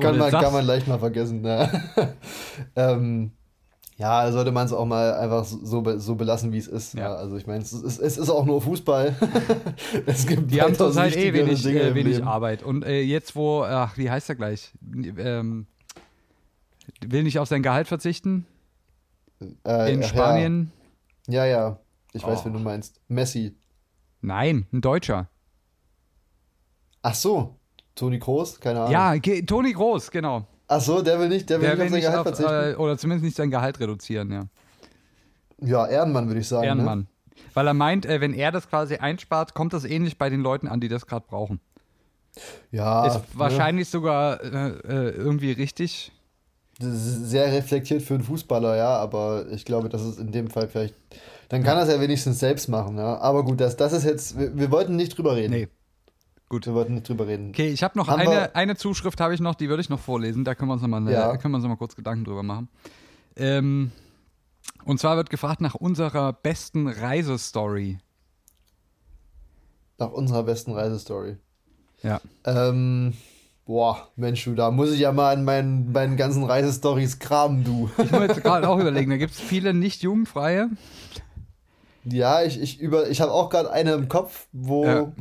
[0.00, 1.42] Kann, man, kann man leicht mal vergessen.
[1.42, 1.70] Ne?
[2.76, 3.30] ähm,
[3.96, 6.94] ja, sollte man es auch mal einfach so, so belassen, wie es ist.
[6.94, 7.00] Ja.
[7.02, 7.14] Ja.
[7.14, 9.14] also ich meine, es ist, es ist auch nur Fußball.
[10.06, 12.24] es gibt Die haben zurzeit eh wenig, äh, wenig.
[12.24, 12.62] Arbeit.
[12.64, 14.72] Und äh, jetzt, wo, ach, wie heißt er gleich?
[15.18, 15.66] Ähm,
[17.06, 18.46] will nicht auf sein Gehalt verzichten
[19.66, 20.08] Äh, in ja.
[20.08, 20.72] Spanien.
[21.28, 21.78] Ja, ja.
[22.12, 22.44] Ich weiß, Oh.
[22.46, 23.00] wen du meinst.
[23.08, 23.54] Messi.
[24.20, 25.28] Nein, ein Deutscher.
[27.02, 27.54] Ach so.
[27.94, 28.58] Toni Kroos?
[28.60, 28.92] Keine Ahnung.
[28.92, 30.46] Ja, ge- Toni Groß, genau.
[30.68, 32.72] Ach so, der will nicht, der will Der nicht will auf sein Gehalt auf, verzichten.
[32.72, 34.42] äh, oder zumindest nicht sein Gehalt reduzieren, ja.
[35.60, 36.64] ja, Ehrenmann würde ich sagen.
[36.64, 37.06] Ehrenmann.
[37.54, 40.68] Weil er meint, äh, wenn er das quasi einspart, kommt das ähnlich bei den Leuten
[40.68, 41.60] an, die das gerade brauchen.
[42.34, 42.42] Ne?
[42.72, 43.06] Ja.
[43.06, 43.22] Ist ne?
[43.34, 46.12] wahrscheinlich sogar äh, äh, irgendwie richtig.
[46.80, 50.48] Das ist sehr reflektiert für einen Fußballer, ja, aber ich glaube, das ist in dem
[50.48, 50.94] Fall vielleicht.
[51.48, 53.18] Dann kann er es ja wenigstens selbst machen, ja.
[53.18, 54.38] Aber gut, das, das ist jetzt.
[54.38, 55.52] Wir, wir wollten nicht drüber reden.
[55.52, 55.68] Nee.
[56.48, 56.66] Gut.
[56.66, 57.50] Wir wollten nicht drüber reden.
[57.50, 59.98] Okay, ich habe noch Haben eine, eine Zuschrift, habe ich noch, die würde ich noch
[60.00, 60.44] vorlesen.
[60.44, 61.36] Da können wir uns noch mal, eine, Ja.
[61.36, 62.68] können wir uns noch mal kurz Gedanken drüber machen.
[63.36, 63.92] Ähm,
[64.84, 67.98] und zwar wird gefragt nach unserer besten Reisestory.
[69.98, 71.36] Nach unserer besten Reisestory.
[72.02, 72.20] Ja.
[72.44, 73.14] Ähm,
[73.68, 77.90] boah, Mensch, du, da muss ich ja mal an meinen, meinen ganzen Reisestories kramen, du.
[78.02, 80.70] Ich muss jetzt gerade auch überlegen, da gibt es viele nicht jugendfreie.
[82.04, 85.12] Ja, ich, ich, über, ich habe auch gerade eine im Kopf, wo, Ja.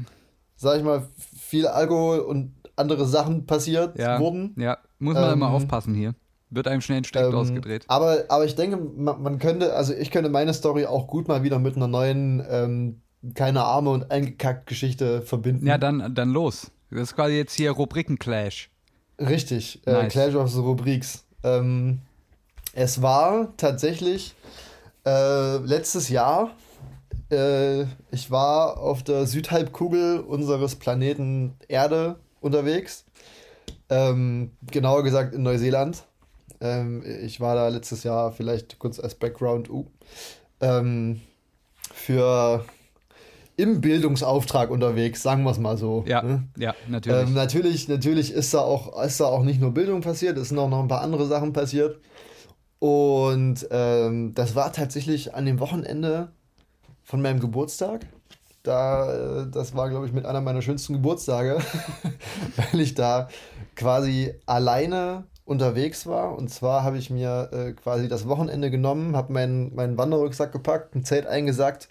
[0.55, 1.05] sag ich mal,
[1.37, 4.55] viel Alkohol und andere Sachen passiert Ja, wurden.
[4.57, 6.15] ja, muss man Ähm, immer aufpassen hier.
[6.49, 7.83] Wird einem schnell ein Steck Ähm, ausgedreht.
[7.89, 11.43] Aber, aber ich denke, man, man könnte, also ich könnte meine Story auch gut mal
[11.43, 13.01] wieder mit einer neuen, ähm,
[13.33, 15.67] keine Arme und eingekackt Geschichte verbinden.
[15.67, 16.71] Ja, dann, dann los.
[16.89, 18.69] Das ist quasi jetzt hier Rubriken-Clash.
[19.19, 20.11] Richtig, äh, Nice.
[20.11, 21.25] Clash of the Rubriks.
[21.43, 22.01] Ähm,
[22.73, 24.35] es war tatsächlich
[25.05, 26.51] äh, letztes Jahr,
[27.31, 33.05] äh, ich war auf der Südhalbkugel unseres Planeten Erde unterwegs.
[33.89, 36.03] Ähm, genauer gesagt in Neuseeland.
[36.59, 39.85] Ähm, ich war da letztes Jahr, vielleicht kurz als Background, uh,
[40.59, 41.21] ähm,
[41.93, 42.65] für
[43.57, 46.05] im Bildungsauftrag unterwegs, sagen wir es mal so.
[46.07, 46.47] Ja, ne?
[46.57, 47.27] ja, natürlich.
[47.27, 50.59] Ähm, natürlich, natürlich ist da auch, ist da auch nicht nur Bildung passiert, es sind
[50.59, 51.99] auch noch ein paar andere Sachen passiert.
[52.79, 56.31] Und ähm, das war tatsächlich an dem Wochenende
[57.03, 58.05] von meinem Geburtstag.
[58.61, 61.57] Da, äh, das war, glaube ich, mit einer meiner schönsten Geburtstage,
[62.55, 63.27] weil ich da
[63.75, 66.37] quasi alleine unterwegs war.
[66.37, 70.93] Und zwar habe ich mir äh, quasi das Wochenende genommen, habe meinen, meinen Wanderrucksack gepackt,
[70.93, 71.89] ein Zelt eingesackt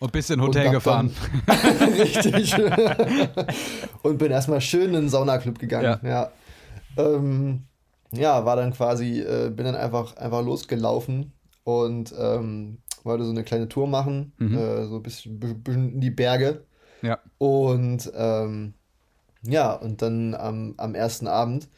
[0.00, 1.12] Und bist in Hotel gefahren.
[1.46, 1.58] Dann,
[1.92, 2.54] richtig.
[4.02, 5.98] und bin erstmal schön in den Saunaclub gegangen.
[6.04, 6.30] Ja.
[6.96, 7.64] Ähm,
[8.12, 11.32] ja, war dann quasi, äh, bin dann einfach, einfach losgelaufen
[11.64, 14.56] und ähm, wollte so eine kleine Tour machen, Mhm.
[14.56, 16.64] äh, so ein bisschen, bisschen in die Berge.
[17.02, 17.18] Ja.
[17.38, 18.74] Und ähm,
[19.42, 21.68] ja, und dann am, am ersten Abend.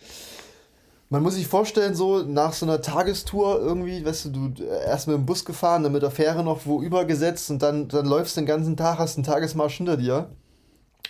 [1.13, 5.09] Man muss sich vorstellen, so nach so einer Tagestour irgendwie, weißt du, du äh, erst
[5.09, 8.37] mit dem Bus gefahren, dann mit der Fähre noch wo übergesetzt und dann, dann läufst
[8.37, 10.31] du den ganzen Tag, hast einen Tagesmarsch hinter dir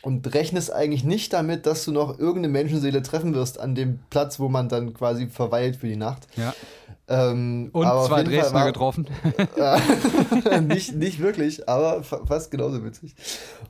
[0.03, 4.41] und rechnest eigentlich nicht damit, dass du noch irgendeine Menschenseele treffen wirst an dem Platz,
[4.41, 6.27] wo man dann quasi verweilt für die Nacht.
[6.37, 6.55] Ja.
[7.07, 9.07] Ähm, Und zwei Dresdner war- getroffen.
[9.57, 13.15] äh, nicht, nicht wirklich, aber fa fast genauso witzig.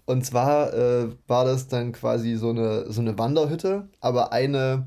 [0.07, 4.87] Und zwar äh, war das dann quasi so eine, so eine Wanderhütte, aber eine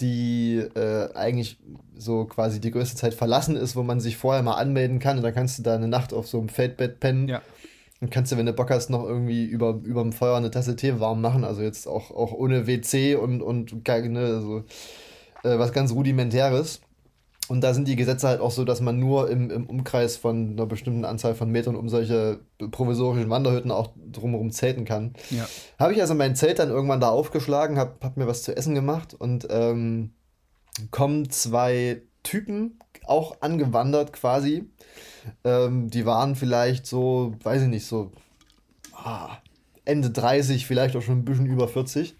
[0.00, 1.58] die äh, eigentlich
[1.96, 5.22] so quasi die größte Zeit verlassen ist, wo man sich vorher mal anmelden kann und
[5.22, 7.28] dann kannst du da eine Nacht auf so einem Feldbett pennen.
[7.28, 7.42] Ja.
[8.00, 10.76] Und kannst du, wenn du Bock hast, noch irgendwie über, über dem Feuer eine Tasse
[10.76, 11.44] Tee warm machen.
[11.44, 14.64] Also jetzt auch, auch ohne WC und, und keine, also,
[15.42, 16.80] äh, was ganz Rudimentäres.
[17.48, 20.52] Und da sind die Gesetze halt auch so, dass man nur im, im Umkreis von
[20.52, 22.40] einer bestimmten Anzahl von Metern um solche
[22.70, 25.12] provisorischen Wanderhütten auch drumherum zelten kann.
[25.30, 25.46] Ja.
[25.78, 28.74] Habe ich also mein Zelt dann irgendwann da aufgeschlagen, habe hab mir was zu essen
[28.74, 30.14] gemacht und ähm,
[30.90, 34.70] kommen zwei Typen auch angewandert quasi.
[35.44, 38.10] Ähm, die waren vielleicht so, weiß ich nicht, so
[38.94, 39.36] ah,
[39.84, 42.16] Ende 30, vielleicht auch schon ein bisschen über 40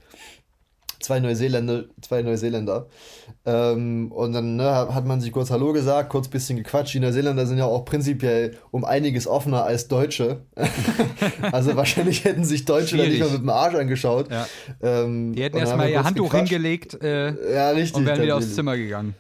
[1.05, 2.87] zwei Neuseeländer, zwei Neuseeländer.
[3.47, 6.95] Ähm, und dann ne, hat man sich kurz Hallo gesagt, kurz ein bisschen gequatscht.
[6.95, 10.43] Die Neuseeländer sind ja auch prinzipiell um einiges offener als Deutsche.
[11.53, 14.31] also wahrscheinlich hätten sich Deutsche dann nicht mal mit dem Arsch angeschaut.
[14.31, 14.47] Ja.
[14.83, 16.49] Ähm, Die hätten erstmal ihr Handtuch gequatscht.
[16.51, 17.97] hingelegt äh, Ja, richtig.
[17.97, 18.55] und wären wieder aufs.
[18.55, 19.15] Zimmer gegangen.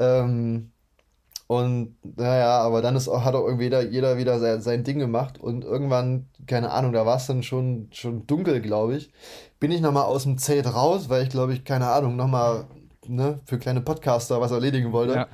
[0.00, 0.70] Ähm,
[1.48, 4.98] und naja, aber dann ist auch, hat auch irgendwie jeder, jeder wieder sein, sein Ding
[4.98, 9.10] gemacht und irgendwann, keine Ahnung, da war es dann schon, schon dunkel, glaube ich.
[9.58, 12.66] Bin ich nochmal aus dem Zelt raus, weil ich glaube ich, keine Ahnung, nochmal
[13.06, 15.14] ne, für kleine Podcaster was erledigen wollte.
[15.14, 15.28] Ja.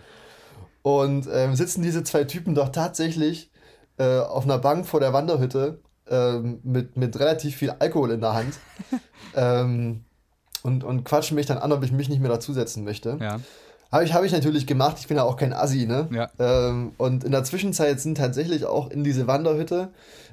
[0.82, 3.50] Und ähm, sitzen diese zwei Typen doch tatsächlich
[3.98, 8.34] äh, auf einer Bank vor der Wanderhütte ähm, mit, mit relativ viel Alkohol in der
[8.34, 8.54] Hand
[9.34, 10.04] ähm,
[10.62, 13.18] und, und quatschen mich dann an, ob ich mich nicht mehr dazusetzen möchte.
[13.20, 13.40] Ja.
[13.94, 14.96] Habe ich, hab ich natürlich gemacht.
[14.98, 16.08] Ich bin ja auch kein Assi, ne?
[16.10, 16.28] Ja.
[16.40, 19.90] Ähm, und in der Zwischenzeit sind tatsächlich auch in diese Wanderhütte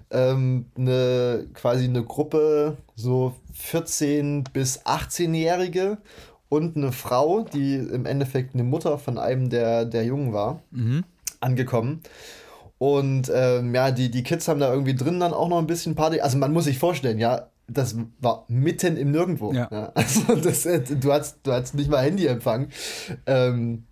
[0.09, 5.99] ähm, eine, quasi eine Gruppe so 14- bis 18-Jährige
[6.49, 11.03] und eine Frau, die im Endeffekt eine Mutter von einem der, der Jungen war, Mhm.
[11.39, 12.01] angekommen.
[12.79, 15.93] Und ähm, ja, die, die Kids haben da irgendwie drin dann auch noch ein bisschen
[15.93, 16.19] Party.
[16.19, 19.53] Also man muss sich vorstellen, ja, das war mitten im Nirgendwo.
[19.53, 19.91] Ja.
[19.95, 22.67] Also das, du hast, du hast nicht mal Handyempfang.
[23.25, 23.83] Ähm,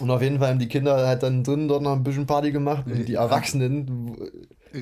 [0.00, 2.50] und auf jeden Fall haben die Kinder halt dann drin dort noch ein bisschen Party
[2.50, 4.16] gemacht und die Erwachsenen,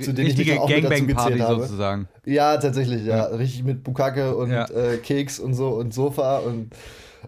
[0.00, 1.60] zu denen ich mich Richtige auch mit dazu gezählt habe.
[1.62, 2.08] sozusagen.
[2.24, 3.24] Ja, tatsächlich, ja.
[3.24, 4.64] Richtig mit Bukake und Ja.
[4.70, 6.72] äh, Keks und so und Sofa und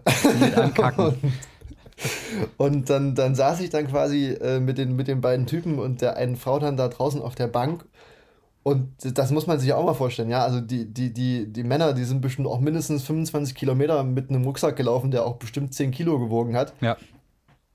[0.97, 1.15] und,
[2.57, 6.01] und dann, dann saß ich dann quasi äh, mit, den, mit den beiden Typen und
[6.01, 7.85] der einen Frau dann da draußen auf der Bank.
[8.67, 10.43] Und das muss man sich auch mal vorstellen, ja.
[10.43, 14.43] Also die, die, die, die Männer, die sind bestimmt auch mindestens 25 Kilometer mit einem
[14.43, 16.73] Rucksack gelaufen, der auch bestimmt 10 Kilo gewogen hat.
[16.81, 16.97] Ja.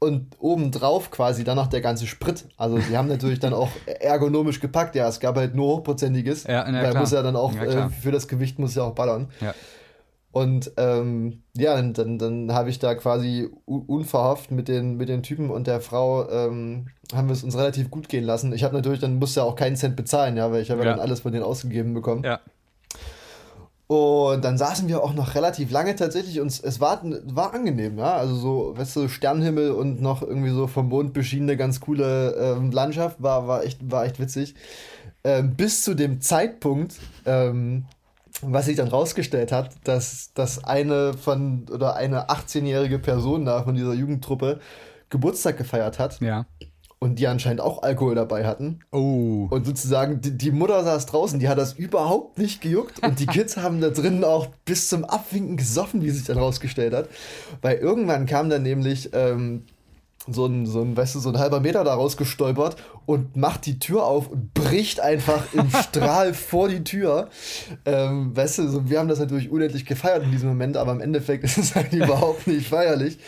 [0.00, 2.46] Und obendrauf quasi dann noch der ganze Sprit.
[2.56, 3.68] Also die haben natürlich dann auch
[4.00, 4.96] ergonomisch gepackt.
[4.96, 6.42] Ja, es gab halt nur hochprozentiges.
[6.42, 7.00] Ja, na klar.
[7.00, 9.28] muss ja dann auch, Ja, äh, für das Gewicht muss ja auch ballern.
[9.40, 9.54] Ja.
[10.32, 15.24] Und ähm, ja, dann, dann, dann habe ich da quasi unverhofft mit den, mit den
[15.24, 18.52] Typen und der Frau, ähm, haben wir es uns relativ gut gehen lassen.
[18.52, 20.90] Ich habe natürlich, dann musste ja auch keinen Cent bezahlen, ja, weil ich habe ja.
[20.92, 22.22] Dann alles von denen ausgegeben bekommen.
[22.22, 22.38] Ja.
[23.88, 27.98] Und dann saßen wir auch noch relativ lange tatsächlich und es- es war, war angenehm,
[27.98, 28.14] ja.
[28.14, 32.70] Also so, weißt du, Sternenhimmel und noch irgendwie so vom Mond beschienene, ganz coole ähm,
[32.70, 34.54] Landschaft, war, war, echt, war echt witzig.
[35.24, 36.94] Ähm, bis zu dem Zeitpunkt,
[37.26, 37.84] ähm,
[38.42, 43.74] was sich dann rausgestellt hat, dass, dass eine von oder eine 18-jährige Person da von
[43.74, 44.60] dieser Jugendtruppe
[45.10, 46.46] Geburtstag gefeiert hat Ja.
[47.00, 48.80] und die anscheinend auch Alkohol dabei hatten.
[48.92, 49.48] Oh.
[49.50, 53.02] Und sozusagen, die, die Mutter saß draußen, die hat das überhaupt nicht gejuckt.
[53.04, 56.94] Und die Kids haben da drinnen auch bis zum Abwinken gesoffen, wie sich dann rausgestellt
[56.94, 57.08] hat.
[57.62, 59.64] Weil irgendwann kam dann nämlich ähm,
[60.32, 62.76] so, ein, so ein, weißt du, so ein halber Meter da rausgestolpert
[63.06, 67.28] und macht die Tür auf und bricht einfach im Strahl vor die Tür.
[67.84, 71.00] Ähm, weißt du, so, wir haben das natürlich unendlich gefeiert in diesem Moment, aber im
[71.00, 73.18] Endeffekt ist es halt überhaupt nicht feierlich.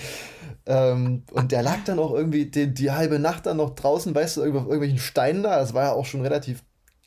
[0.64, 4.36] Ähm, und der lag dann auch irgendwie die, die halbe Nacht dann noch draußen, weißt
[4.36, 5.60] du, auf irgendwelchen Steinen da.
[5.60, 6.62] Es war ja auch schon relativ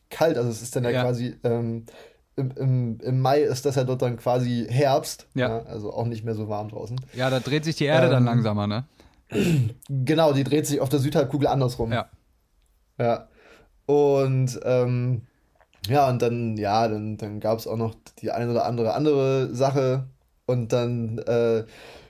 [0.09, 0.37] kalt.
[0.37, 1.03] Also es ist dann ja, Ja.
[1.03, 1.85] quasi ähm,
[2.35, 5.27] im, im, im Mai ist das ja dort dann quasi Herbst.
[5.35, 5.59] Ja.
[5.63, 6.99] Also auch nicht mehr so warm draußen.
[7.13, 8.83] Ja, da dreht sich die Erde dann Ähm, langsamer, ne?
[9.89, 11.91] Genau, die dreht sich auf der Südhalbkugel andersrum.
[11.91, 12.09] Ja.
[12.99, 13.28] Ja.
[13.86, 15.21] Und ähm,
[15.88, 19.53] ja, und dann, ja, dann, dann gab es auch noch die eine oder andere andere
[19.53, 20.05] Sache.
[20.45, 21.63] Und dann äh,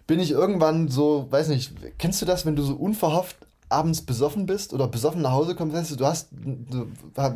[0.08, 3.38] bin ich irgendwann so, weiß nicht, kennst du das, wenn du so unverhofft
[3.70, 6.88] abends besoffen bist oder besoffen nach Hause kommst, weißt du, du hast, du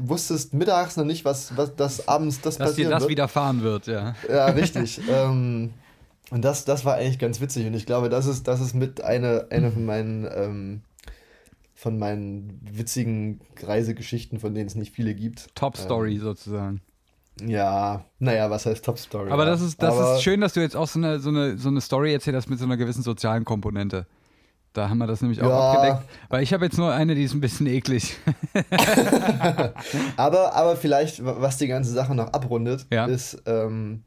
[0.07, 3.11] wusstest mittags noch nicht, was, was das abends das Dass dir passieren das wird.
[3.11, 4.13] widerfahren wird, ja.
[4.29, 5.01] Ja, richtig.
[5.09, 5.73] ähm,
[6.31, 7.65] und das, das war eigentlich ganz witzig.
[7.67, 10.81] Und ich glaube, das ist, das ist mit eine, eine von meinen, ähm,
[11.75, 15.53] von meinen witzigen Reisegeschichten, von denen es nicht viele gibt.
[15.55, 16.81] Top Story sozusagen.
[17.45, 19.31] Ja, naja, was heißt Top Story?
[19.31, 19.51] Aber ja.
[19.51, 21.69] das ist, das Aber, ist schön, dass du jetzt auch so eine, so, eine, so
[21.69, 24.05] eine Story erzählt hast mit so einer gewissen sozialen Komponente.
[24.73, 25.71] Da haben wir das nämlich auch Ja.
[25.71, 26.03] abgedeckt.
[26.29, 28.17] Weil ich habe jetzt nur eine, die ist ein bisschen eklig.
[30.17, 33.05] Aber, aber vielleicht, wa- was die ganze Sache noch abrundet, Ja.
[33.05, 34.03] ist, ähm,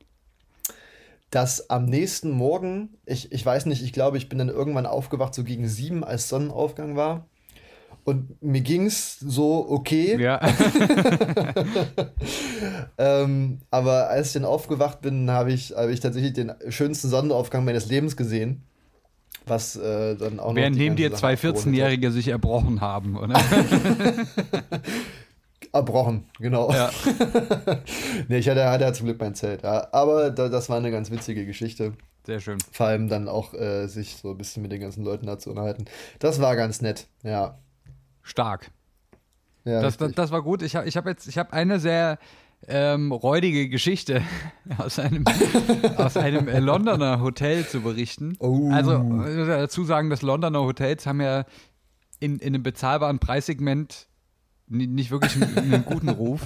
[1.33, 5.35] dass am nächsten Morgen, ich, ich weiß nicht, ich glaube, ich bin dann irgendwann aufgewacht,
[5.35, 7.27] so gegen sieben, als Sonnenaufgang war.
[8.05, 10.21] Und mir ging es so okay.
[10.21, 10.41] Ja.
[12.99, 17.65] Ähm, aber als ich dann aufgewacht bin, habe ich, hab ich tatsächlich den schönsten Sonnenaufgang
[17.65, 18.63] meines Lebens gesehen.
[19.47, 20.57] Was äh, dann auch noch.
[20.57, 21.73] Während die neben ganze dir zwei abgerundet hat.
[21.73, 23.35] 14-Jährige sich erbrochen haben, oder?
[25.73, 26.71] Erbrochen, genau.
[26.71, 26.91] Ja.
[28.29, 29.63] nee, ich hatte, hatte ja zum Glück mein Zelt.
[29.63, 29.89] Ja.
[29.93, 31.95] Aber da, das war eine ganz witzige Geschichte.
[32.27, 32.59] Sehr schön.
[32.71, 35.51] Vor allem dann auch äh, sich so ein bisschen mit den ganzen Leuten da zu
[35.51, 35.87] unterhalten.
[36.19, 37.59] Das war ganz nett, ja.
[38.23, 38.71] Stark.
[39.65, 40.63] ja Das, das, das war gut.
[40.63, 42.19] Ich habe ich hab jetzt, ich habe eine sehr
[42.69, 44.23] ähm, räudige Geschichte
[44.79, 45.25] aus einem,
[45.97, 48.37] aus einem äh, Londoner Hotel zu berichten.
[48.39, 48.71] Oh.
[48.71, 48.93] Also
[49.25, 51.45] äh, dazu sagen, dass Londoner Hotels haben ja
[52.21, 54.07] in, in einem bezahlbaren Preissegment
[54.73, 56.41] nicht wirklich einen, einen guten Ruf.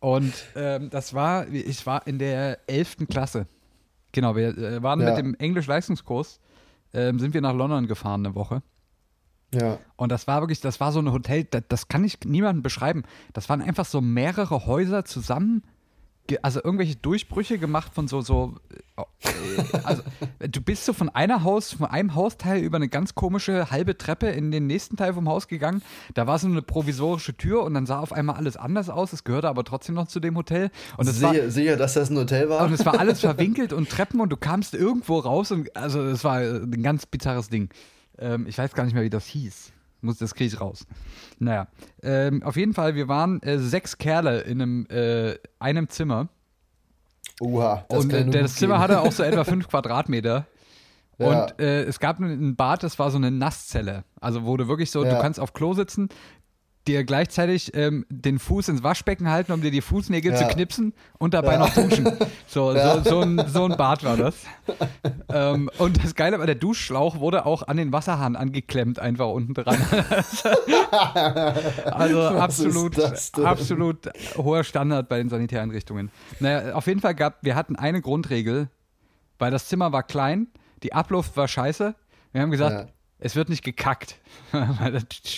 [0.00, 3.06] Und ähm, das war, ich war in der 11.
[3.10, 3.46] Klasse.
[4.12, 5.10] Genau, wir äh, waren Ja.
[5.10, 6.40] mit dem Englisch-Leistungskurs,
[6.94, 8.62] ähm, sind wir nach London gefahren eine Woche.
[9.54, 9.78] ja.
[9.96, 13.02] Und das war wirklich, das war so ein Hotel, das, das kann ich niemandem beschreiben.
[13.34, 15.62] Das waren einfach so mehrere Häuser zusammen,
[16.42, 18.56] also irgendwelche Durchbrüche gemacht von so, so,
[18.96, 19.02] äh,
[19.84, 20.02] also
[20.38, 24.28] du bist so von einer Haus, von einem Hausteil über eine ganz komische halbe Treppe
[24.28, 25.82] in den nächsten Teil vom Haus gegangen.
[26.14, 29.12] Da war so eine provisorische Tür und dann sah auf einmal alles anders aus.
[29.12, 30.70] Es gehörte aber trotzdem noch zu dem Hotel.
[30.96, 32.64] Und es war, Sehe, sehe, dass das ein Hotel war.
[32.64, 36.24] und es war alles verwinkelt und Treppen und du kamst irgendwo raus und also es
[36.24, 37.70] war äh, ein ganz bizarres Ding.
[38.18, 39.72] Ähm, ich weiß gar nicht mehr, wie das hieß.
[40.02, 40.86] Muss, das kriege ich raus.
[41.38, 41.66] Naja,
[42.02, 46.28] ähm, auf jeden Fall, wir waren äh, sechs Kerle in einem, äh, einem Zimmer.
[47.40, 48.82] Oha, das und ja äh, das Zimmer gehen.
[48.82, 50.46] hatte auch so etwa fünf Quadratmeter.
[51.18, 51.44] Ja.
[51.44, 54.04] Und äh, es gab ein Bad, das war so eine Nasszelle.
[54.20, 55.20] Also wo du wirklich so, du Ja.
[55.20, 56.08] kannst auf Klo sitzen,
[56.88, 60.38] dir gleichzeitig ähm, den Fuß ins Waschbecken halten, um dir die Fußnägel Ja.
[60.38, 61.58] zu knipsen und dabei Ja.
[61.58, 62.08] noch duschen.
[62.46, 63.02] So, Ja.
[63.02, 64.34] so, so, ein, so ein Bad war das.
[65.32, 69.52] ähm, und das Geile war, der Duschschlauch wurde auch an den Wasserhahn angeklemmt, einfach unten
[69.54, 69.76] dran.
[70.90, 72.98] also Was absolut,
[73.44, 76.10] absolut hoher Standard bei den Sanitäreinrichtungen.
[76.38, 78.68] Naja, auf jeden Fall gab, wir hatten eine Grundregel,
[79.38, 80.48] weil das Zimmer war klein,
[80.82, 81.94] die Abluft war scheiße.
[82.32, 82.92] Wir haben gesagt.
[83.20, 84.16] Es wird nicht gekackt.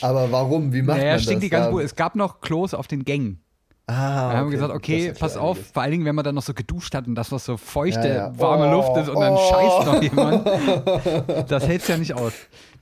[0.03, 0.73] Aber warum?
[0.73, 1.47] Wie macht naja, man stinkt das?
[1.47, 1.71] die ganze.
[1.71, 1.85] Bude.
[1.85, 3.41] Es gab noch Klos auf den Gängen.
[3.89, 4.55] Ah, Wir haben okay.
[4.55, 5.73] gesagt, okay, pass auf, einiges.
[5.73, 8.07] vor allen Dingen, wenn man dann noch so geduscht hat und das noch so feuchte,
[8.09, 8.39] Ja, ja.
[8.39, 9.51] warme Oh, Luft ist und dann oh.
[9.51, 11.49] scheißt noch jemand.
[11.51, 12.33] Das hält's ja nicht aus.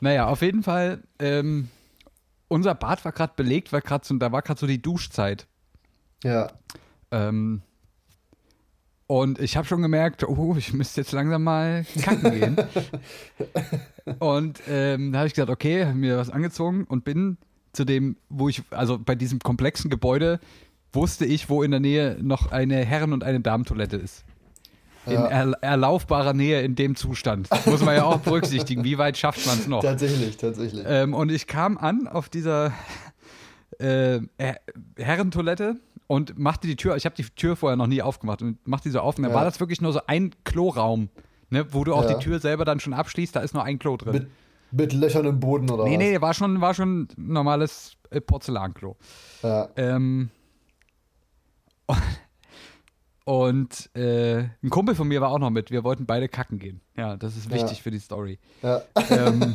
[0.03, 1.69] Naja, auf jeden Fall, ähm,
[2.49, 5.47] unser Bad war gerade belegt, weil gerade so, da war gerade so die Duschzeit.
[6.23, 6.49] Ja.
[7.11, 7.63] Ähm,
[9.11, 12.57] und ich habe schon gemerkt, oh, ich müsste jetzt langsam mal kacken gehen.
[14.21, 17.37] und ähm, da habe ich gesagt, okay, mir was angezogen und bin
[17.73, 20.39] zu dem, wo ich, also bei diesem komplexen Gebäude,
[20.93, 24.25] wusste ich, wo in der Nähe noch eine Herren- und eine Damentoilette ist.
[25.07, 25.27] In Ja.
[25.27, 27.49] er, erlaufbarer Nähe in dem Zustand.
[27.67, 28.85] Muss man ja auch berücksichtigen.
[28.85, 29.83] Wie weit schafft man es noch?
[29.83, 30.85] Tatsächlich, tatsächlich.
[30.87, 32.73] Ähm, und ich kam an auf dieser
[33.81, 34.61] äh, Her-
[34.97, 35.77] Herrentoilette
[36.11, 38.93] und machte die Tür, ich habe die Tür vorher noch nie aufgemacht und machte die
[38.93, 39.37] so auf und dann Ja.
[39.39, 41.09] war das wirklich nur so ein Kloraum,
[41.51, 42.15] ne, wo du auch Ja.
[42.15, 44.13] die Tür selber dann schon abschließt, da ist nur ein Klo drin.
[44.13, 44.29] mit,
[44.73, 45.99] mit Löchern im Boden oder nee, was?
[45.99, 48.97] nee, war schon, war schon ein normales äh, Porzellanklo.
[49.45, 49.69] Ja.
[49.77, 50.31] Ähm,
[53.25, 55.71] und äh, ein Kumpel von mir war auch noch mit.
[55.71, 56.81] Wir wollten beide kacken gehen.
[56.97, 57.83] Ja, das ist wichtig Ja.
[57.85, 58.39] für die Story.
[58.63, 58.83] Ja.
[59.11, 59.55] ähm,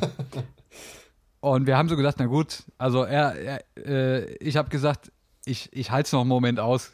[1.42, 5.12] und wir haben so gedacht, na gut, also er, er äh, ich habe gesagt,
[5.46, 6.92] ich, ich halte es noch einen Moment aus,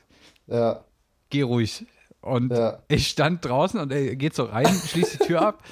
[0.48, 0.84] Ja.
[1.30, 1.86] geh ruhig.
[2.22, 2.80] Und Ja.
[2.88, 5.64] ich stand draußen und er geht so rein, schließt die Tür ab.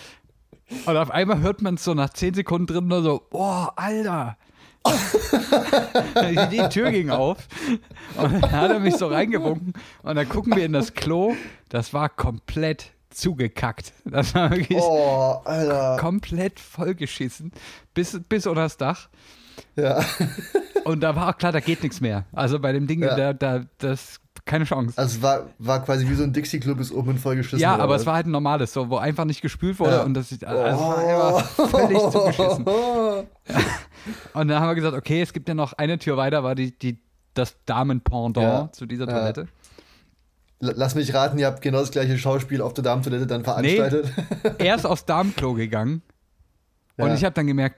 [0.85, 4.37] Und auf einmal hört man es so nach 10 Sekunden drin nur so, boah, Alter.
[6.51, 7.47] die Tür ging auf
[8.15, 9.73] und dann hat er mich so reingewunken
[10.03, 11.35] und dann gucken wir in das Klo,
[11.67, 13.91] das war komplett zugekackt.
[14.05, 15.97] Das war wirklich Oh, Alter.
[15.99, 17.51] komplett vollgeschissen
[17.93, 19.09] bis, bis unter das Dach.
[19.75, 20.03] Ja.
[20.85, 22.25] Und da war auch klar, da geht nichts mehr.
[22.33, 23.15] Also bei dem Ding, Ja.
[23.15, 24.97] da, da, das keine Chance.
[24.97, 27.59] Also es war, war quasi wie so ein Dixie-Club ist oben vollgeschissen.
[27.59, 28.01] ja, aber was?
[28.01, 30.03] es war halt ein normales, so, wo einfach nicht gespült wurde Ja.
[30.03, 32.65] und das also es war völlig zugeschissen.
[32.65, 33.23] Oh.
[34.33, 36.71] Und dann haben wir gesagt, okay, es gibt ja noch eine Tür weiter, war die,
[36.77, 36.99] die,
[37.33, 38.69] das Damenpendant Ja.
[38.71, 39.13] zu dieser Ja.
[39.19, 39.47] Toilette.
[40.61, 44.11] Lass mich raten, ihr habt genau das gleiche Schauspiel auf der Damentoilette dann veranstaltet.
[44.57, 46.01] Er ist aufs Damenklo gegangen
[46.97, 47.13] und Ja.
[47.13, 47.77] ich habe dann gemerkt,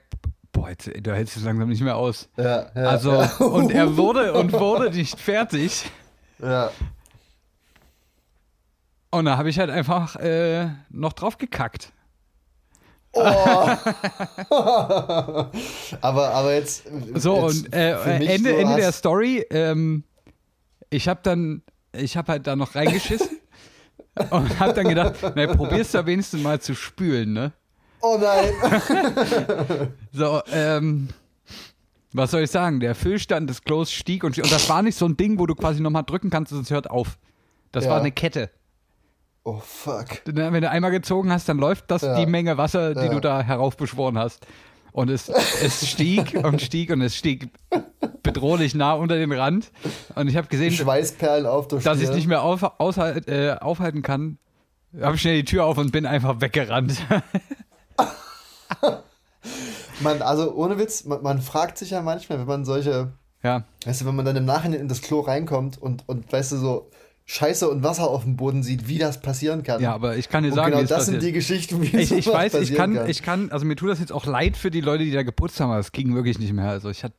[0.62, 2.28] boah, jetzt, du hältst es langsam nicht mehr aus.
[2.36, 3.36] Ja, ja, Also, ja.
[3.38, 5.90] und er wurde und wurde nicht fertig.
[6.38, 6.70] Ja.
[9.10, 11.92] Und da habe ich halt einfach äh, noch drauf gekackt.
[13.14, 13.78] aber,
[16.00, 16.84] aber jetzt.
[17.14, 17.94] So, jetzt und äh,
[18.24, 20.04] Ende, Ende der Story, ähm,
[20.88, 23.38] ich habe dann, ich habe halt da noch reingeschissen.
[24.30, 27.52] Und hab dann gedacht, na, probierst du wenigstens mal zu spülen, ne?
[28.02, 28.52] Oh nein.
[30.12, 31.08] So, ähm,
[32.12, 32.80] was soll ich sagen?
[32.80, 34.44] Der Füllstand des Klos stieg und, stieg.
[34.44, 36.70] und das war nicht so ein Ding, wo du quasi nochmal drücken kannst und es
[36.70, 37.18] hört auf.
[37.70, 37.90] Das Ja.
[37.92, 38.50] war eine Kette.
[39.44, 40.20] Oh fuck.
[40.26, 42.16] Wenn du einmal gezogen hast, dann läuft das Ja.
[42.18, 43.08] die Menge Wasser, die Ja.
[43.08, 44.46] du da heraufbeschworen hast.
[44.92, 47.48] Und es, es stieg und stieg und es stieg
[48.22, 49.72] bedrohlich nah unter den Rand.
[50.14, 53.56] Und ich habe gesehen, Schweißperlen auf der dass ich es nicht mehr auf, aushalt, äh,
[53.58, 54.36] aufhalten kann.
[55.00, 57.02] Habe schnell die Tür auf und bin einfach weggerannt.
[60.00, 63.12] Man, also ohne Witz, man, man fragt sich ja manchmal, wenn man solche,
[63.42, 66.52] ja, weißt du, wenn man dann im Nachhinein in das Klo reinkommt und, und weißt
[66.52, 66.90] du, so
[67.24, 69.80] Scheiße und Wasser auf dem Boden sieht, wie das passieren kann.
[69.80, 71.20] ja, aber ich kann dir und sagen, genau das passiert.
[71.20, 73.08] sind die Geschichten, wie ich, ich weiß, ich kann, kann.
[73.08, 75.60] ich kann, also mir tut das jetzt auch leid für die Leute, die da geputzt
[75.60, 76.68] haben, aber es ging wirklich nicht mehr.
[76.68, 77.14] Also ich hatte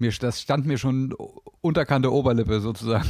[0.00, 1.14] mir, das stand mir schon
[1.60, 3.08] unterkante Oberlippe sozusagen.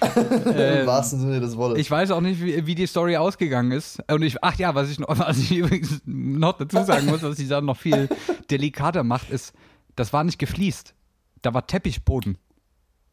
[0.16, 1.78] Im wahrsten Sinne des Wortes.
[1.78, 4.02] Ich weiß auch nicht, wie, wie die Story ausgegangen ist.
[4.10, 7.36] Und ich, ach ja, was ich, noch, was ich übrigens noch dazu sagen muss, was
[7.36, 8.08] die Sache noch viel
[8.50, 9.52] delikater macht, ist,
[9.96, 10.94] das war nicht gefliest.
[11.42, 12.38] Da war Teppichboden.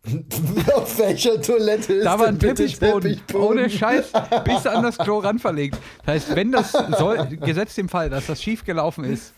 [0.76, 3.12] Auf welcher Toilette ist Da war ein Teppichboden.
[3.12, 3.48] Teppichboden?
[3.48, 4.14] Ohne Scheiß.
[4.46, 5.78] Bis an das Klo ran verlegt.
[6.06, 9.34] Das heißt, wenn das soll, gesetzt im Fall, dass das schief gelaufen ist,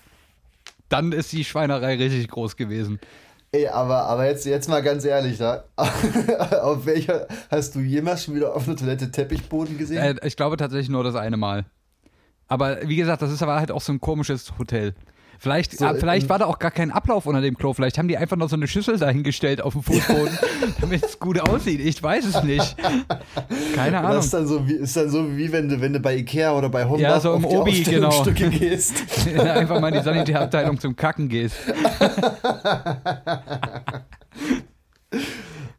[0.89, 2.99] dann ist die Schweinerei richtig groß gewesen.
[3.53, 5.65] Ey, aber, aber jetzt, jetzt mal ganz ehrlich, da.
[5.75, 9.97] auf welcher hast du jemals schon wieder auf einer Toilette Teppichboden gesehen?
[9.97, 11.65] Äh, ich glaube tatsächlich nur das eine Mal.
[12.47, 14.93] Aber wie gesagt, das ist aber halt auch so ein komisches Hotel.
[15.41, 17.73] Vielleicht, So, äh, vielleicht ähm, war da auch gar kein Ablauf unter dem Klo.
[17.73, 20.37] Vielleicht haben die einfach noch so eine Schüssel dahingestellt auf dem Fußboden,
[20.81, 21.79] damit es gut aussieht.
[21.79, 22.77] Ich weiß es nicht.
[23.73, 24.19] Keine das Ahnung.
[24.19, 26.69] ist dann so wie, ist dann so wie wenn du, wenn du bei Ikea oder
[26.69, 28.23] bei Honda Ja, so im Obi, genau.
[28.35, 29.03] Gehst.
[29.35, 31.55] einfach mal in die Sanitärabteilung zum Kacken gehst.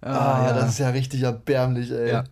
[0.05, 2.11] Ah, ja, das ist ja richtig erbärmlich, ey.
[2.11, 2.25] Ja.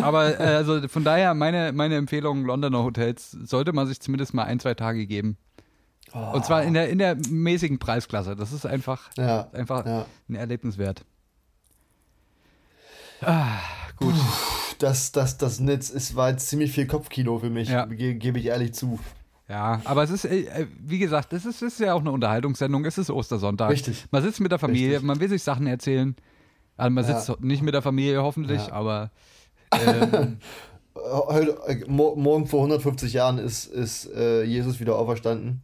[0.00, 4.44] Aber äh, also von daher, meine, meine Empfehlung, Londoner Hotels, sollte man sich zumindest mal
[4.44, 5.36] ein, zwei Tage geben.
[6.14, 8.36] Und zwar in der, in der mäßigen Preisklasse.
[8.36, 10.06] Das ist einfach, Ja, einfach ja.
[10.28, 11.04] ein Erlebnis wert.
[13.20, 13.58] Ah,
[13.96, 14.14] gut.
[14.78, 17.86] Das, das, das Netz ist, war jetzt ziemlich viel Kopfkino für mich, Ja.
[17.86, 18.98] ge gebe ich ehrlich zu.
[19.48, 22.10] Ja, aber es ist, äh, äh, wie gesagt, es ist, es ist ja auch eine
[22.10, 22.84] Unterhaltungssendung.
[22.84, 23.70] Es ist Ostersonntag.
[23.70, 24.06] Richtig.
[24.10, 25.06] Man sitzt mit der Familie, Richtig.
[25.06, 26.16] man will sich Sachen erzählen.
[26.76, 27.20] Also man Ja.
[27.20, 28.72] sitzt nicht mit der Familie hoffentlich, Ja.
[28.72, 29.10] aber
[29.86, 30.38] ähm,
[30.96, 35.62] Heute, äh, mo morgen vor 150 Jahren ist, ist äh, Jesus wieder auferstanden.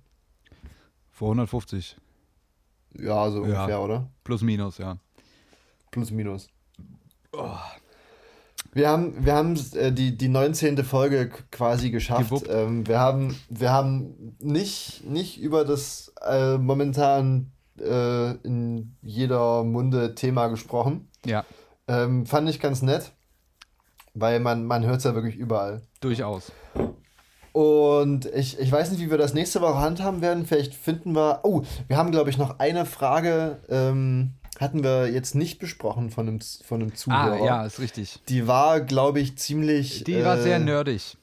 [1.21, 1.99] Vor 150
[2.99, 3.43] Ja, so Ja.
[3.45, 4.09] ungefähr, oder?
[4.25, 4.97] plus minus, ja.
[5.91, 6.49] Plus minus.
[8.73, 10.83] Wir haben, wir haben äh, die, die 19.
[10.83, 12.45] Folge quasi geschafft.
[12.49, 20.15] Ähm, wir haben, wir haben nicht, nicht über das äh, momentan äh, in jeder Munde
[20.15, 21.09] Thema gesprochen.
[21.27, 21.45] Ja,
[21.87, 23.13] Ähm, fand ich ganz nett,
[24.15, 25.83] weil man, man hört es ja wirklich überall.
[26.01, 26.51] durchaus.
[27.53, 30.47] Und ich, ich weiß nicht, wie wir das nächste Woche handhaben werden.
[30.47, 31.41] Vielleicht finden wir.
[31.43, 33.59] Oh, wir haben, glaube ich, noch eine Frage.
[33.69, 37.41] Ähm, hatten wir jetzt nicht besprochen von einem, von einem Zuhörer.
[37.41, 38.21] Ah, ja, ist richtig.
[38.29, 40.05] Die war, glaube ich, ziemlich.
[40.05, 41.17] Die war äh, sehr nerdig.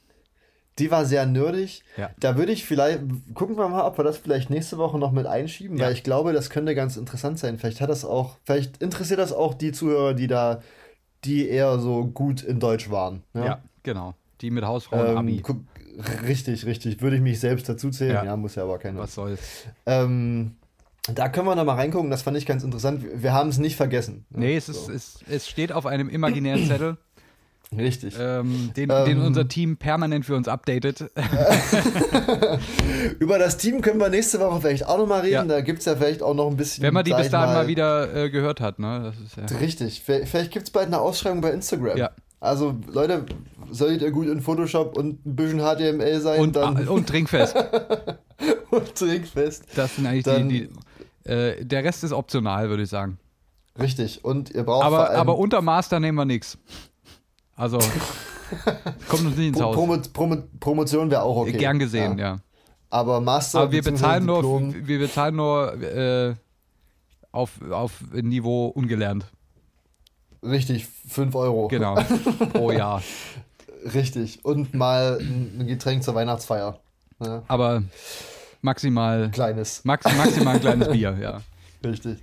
[0.78, 1.82] Die war sehr nerdig.
[1.96, 2.10] Ja.
[2.20, 3.00] Da würde ich vielleicht.
[3.34, 5.86] Gucken wir mal, ob wir das vielleicht nächste Woche noch mit einschieben, Ja.
[5.86, 7.58] weil ich glaube, das könnte ganz interessant sein.
[7.58, 8.36] Vielleicht hat das auch.
[8.44, 10.60] Vielleicht interessiert das auch die Zuhörer, die da.
[11.24, 13.24] Die eher so gut in Deutsch waren.
[13.34, 14.14] Ja, genau.
[14.40, 15.36] Die mit Hausfrau und Abi.
[15.38, 15.56] Ähm, guck,
[16.26, 17.00] richtig, richtig.
[17.00, 18.12] Würde ich mich selbst dazu zählen.
[18.14, 18.24] Ja.
[18.24, 19.00] Ja, muss ja aber keiner.
[19.00, 19.40] Was soll's.
[19.86, 20.52] Ähm,
[21.14, 22.10] da können wir noch mal reingucken.
[22.10, 23.04] Das fand ich ganz interessant.
[23.14, 24.24] Wir, haben es nicht vergessen.
[24.30, 24.92] Nee, es, ist, So.
[24.92, 26.96] es, es steht auf einem imaginären Zettel,
[27.76, 28.14] Richtig.
[28.18, 29.04] ähm, den, Ähm.
[29.04, 31.00] den unser Team permanent für uns updatet.
[33.18, 35.32] Über das Team können wir nächste Woche vielleicht auch noch mal reden.
[35.32, 35.44] Ja.
[35.44, 36.82] Da gibt es ja vielleicht auch noch ein bisschen.
[36.82, 39.12] Wenn man die bis dahin mal, wieder äh, gehört hat, ne?
[39.36, 39.56] Ja.
[39.58, 40.02] Richtig.
[40.02, 41.96] Vielleicht gibt es bald eine Ausschreibung bei Instagram.
[41.96, 42.10] Ja.
[42.40, 43.26] Also, Leute,
[43.70, 47.56] solltet ihr gut in Photoshop und ein bisschen HTML sein, Und, dann ah, und Trinkfest.
[48.70, 49.64] und trinkfest.
[49.74, 50.68] Das sind eigentlich Dann- die.
[50.68, 53.18] die äh, der Rest ist optional, würde ich sagen.
[53.78, 54.24] Richtig.
[54.24, 56.56] Und ihr braucht vor Aber, allem aber unter Master nehmen wir nichts.
[57.56, 57.78] Also,
[59.08, 59.74] kommt uns nicht ins Haus.
[59.74, 61.52] Promo Promo Promotion wäre auch okay.
[61.52, 62.38] Gern gesehen, ja.
[62.90, 66.34] Aber Master Aber wir bezahlen nur, Diplom- wir bezahlen nur äh,
[67.32, 69.26] auf, auf Niveau ungelernt.
[70.42, 71.68] Richtig, 5 Euro.
[71.68, 71.94] Genau.
[72.52, 73.02] Pro Jahr.
[73.94, 74.44] Richtig.
[74.44, 76.78] Und mal ein Getränk zur Weihnachtsfeier.
[77.24, 77.82] Ja, Aber
[78.62, 79.84] maximal, kleines.
[79.84, 81.40] max, maximal ein kleines Bier, ja.
[81.84, 82.18] Richtig.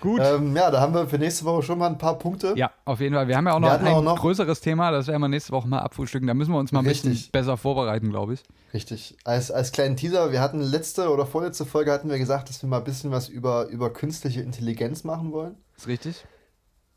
[0.00, 0.20] Gut.
[0.22, 2.52] Ähm, ja, da haben wir für nächste Woche schon mal ein paar Punkte.
[2.56, 3.28] Ja, auf jeden Fall.
[3.28, 5.68] Wir haben ja auch noch ein auch noch- größeres Thema, das werden wir nächste Woche
[5.68, 6.26] mal abfrühstücken.
[6.26, 8.42] Da müssen wir uns mal ein bisschen besser vorbereiten, glaube ich.
[8.72, 9.16] Richtig.
[9.24, 12.68] Als, als kleinen Teaser, wir hatten letzte oder vorletzte Folge hatten wir gesagt, dass wir
[12.68, 15.56] mal ein bisschen was über, über künstliche Intelligenz machen wollen.
[15.76, 16.24] Ist richtig?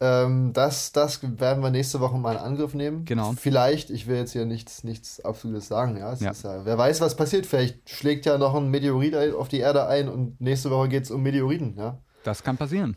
[0.01, 3.03] Ähm, das, das werden wir nächste Woche mal in Angriff nehmen.
[3.05, 3.33] Genau.
[3.33, 5.97] Vielleicht, ich will jetzt hier nichts, nichts Absolutes sagen.
[5.97, 6.31] Ja, Ja.
[6.31, 7.45] Ja, wer weiß, was passiert.
[7.45, 11.11] Vielleicht schlägt ja noch ein Meteorit auf die Erde ein und nächste Woche geht es
[11.11, 11.75] um Meteoriten.
[11.77, 11.99] Ja?
[12.23, 12.95] Das kann passieren.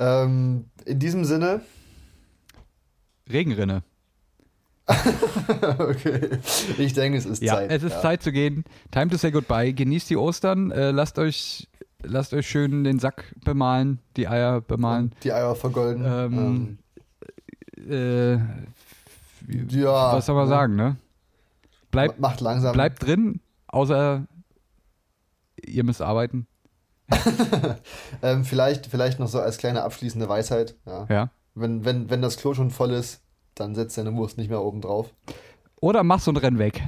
[0.00, 1.60] Ähm, in diesem Sinne,
[3.30, 3.82] Regenrinne.
[5.78, 6.38] okay,
[6.78, 7.70] ich denke, es ist Ja, Zeit.
[7.70, 8.00] es ist ja.
[8.02, 8.64] Zeit zu gehen.
[8.90, 9.72] Time to say goodbye.
[9.72, 10.72] Genießt die Ostern.
[10.72, 11.68] Äh, lasst euch
[12.04, 15.12] lasst euch schön den Sack bemalen, die Eier bemalen.
[15.22, 16.04] Die Eier vergolden.
[16.06, 16.78] Ähm,
[17.88, 18.34] Äh,
[19.70, 20.12] ja.
[20.12, 20.48] was soll man ne?
[20.50, 20.96] sagen, ne?
[21.90, 22.72] Bleibt, Macht langsam.
[22.72, 24.24] bleibt drin, außer
[25.64, 26.46] ihr müsst arbeiten.
[28.22, 30.76] Ähm, vielleicht, vielleicht noch so als kleine abschließende Weisheit.
[30.86, 31.06] Ja.
[31.10, 31.30] Ja.
[31.54, 33.20] Wenn, wenn, wenn das Klo schon voll ist,
[33.56, 35.10] dann setzt deine Wurst nicht mehr oben drauf.
[35.80, 36.80] Oder mach's und renn weg.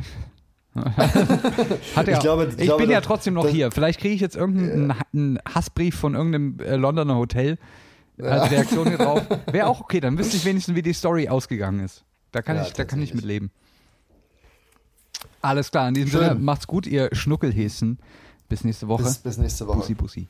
[1.96, 3.70] Hat er, Ich glaube- ich ich glaube, bin ja das- trotzdem noch das- hier.
[3.70, 7.58] Vielleicht kriege ich jetzt irgendeinen einen Hassbrief von irgendeinem äh, Londoner Hotel
[8.20, 9.22] als Reaktion hier drauf.
[9.52, 12.04] Wäre auch okay, dann wüsste ich wenigstens, wie die Story ausgegangen ist.
[12.32, 13.50] Da kann, Ja, ich, da kann ich mit leben.
[15.40, 16.20] Alles klar, in diesem Schön.
[16.20, 17.98] Sinne, macht's gut, ihr Schnuckelhäschen.
[18.48, 19.02] Bis nächste Woche.
[19.04, 19.78] Bis, bis nächste Woche.
[19.78, 20.28] Bussi, Bussi.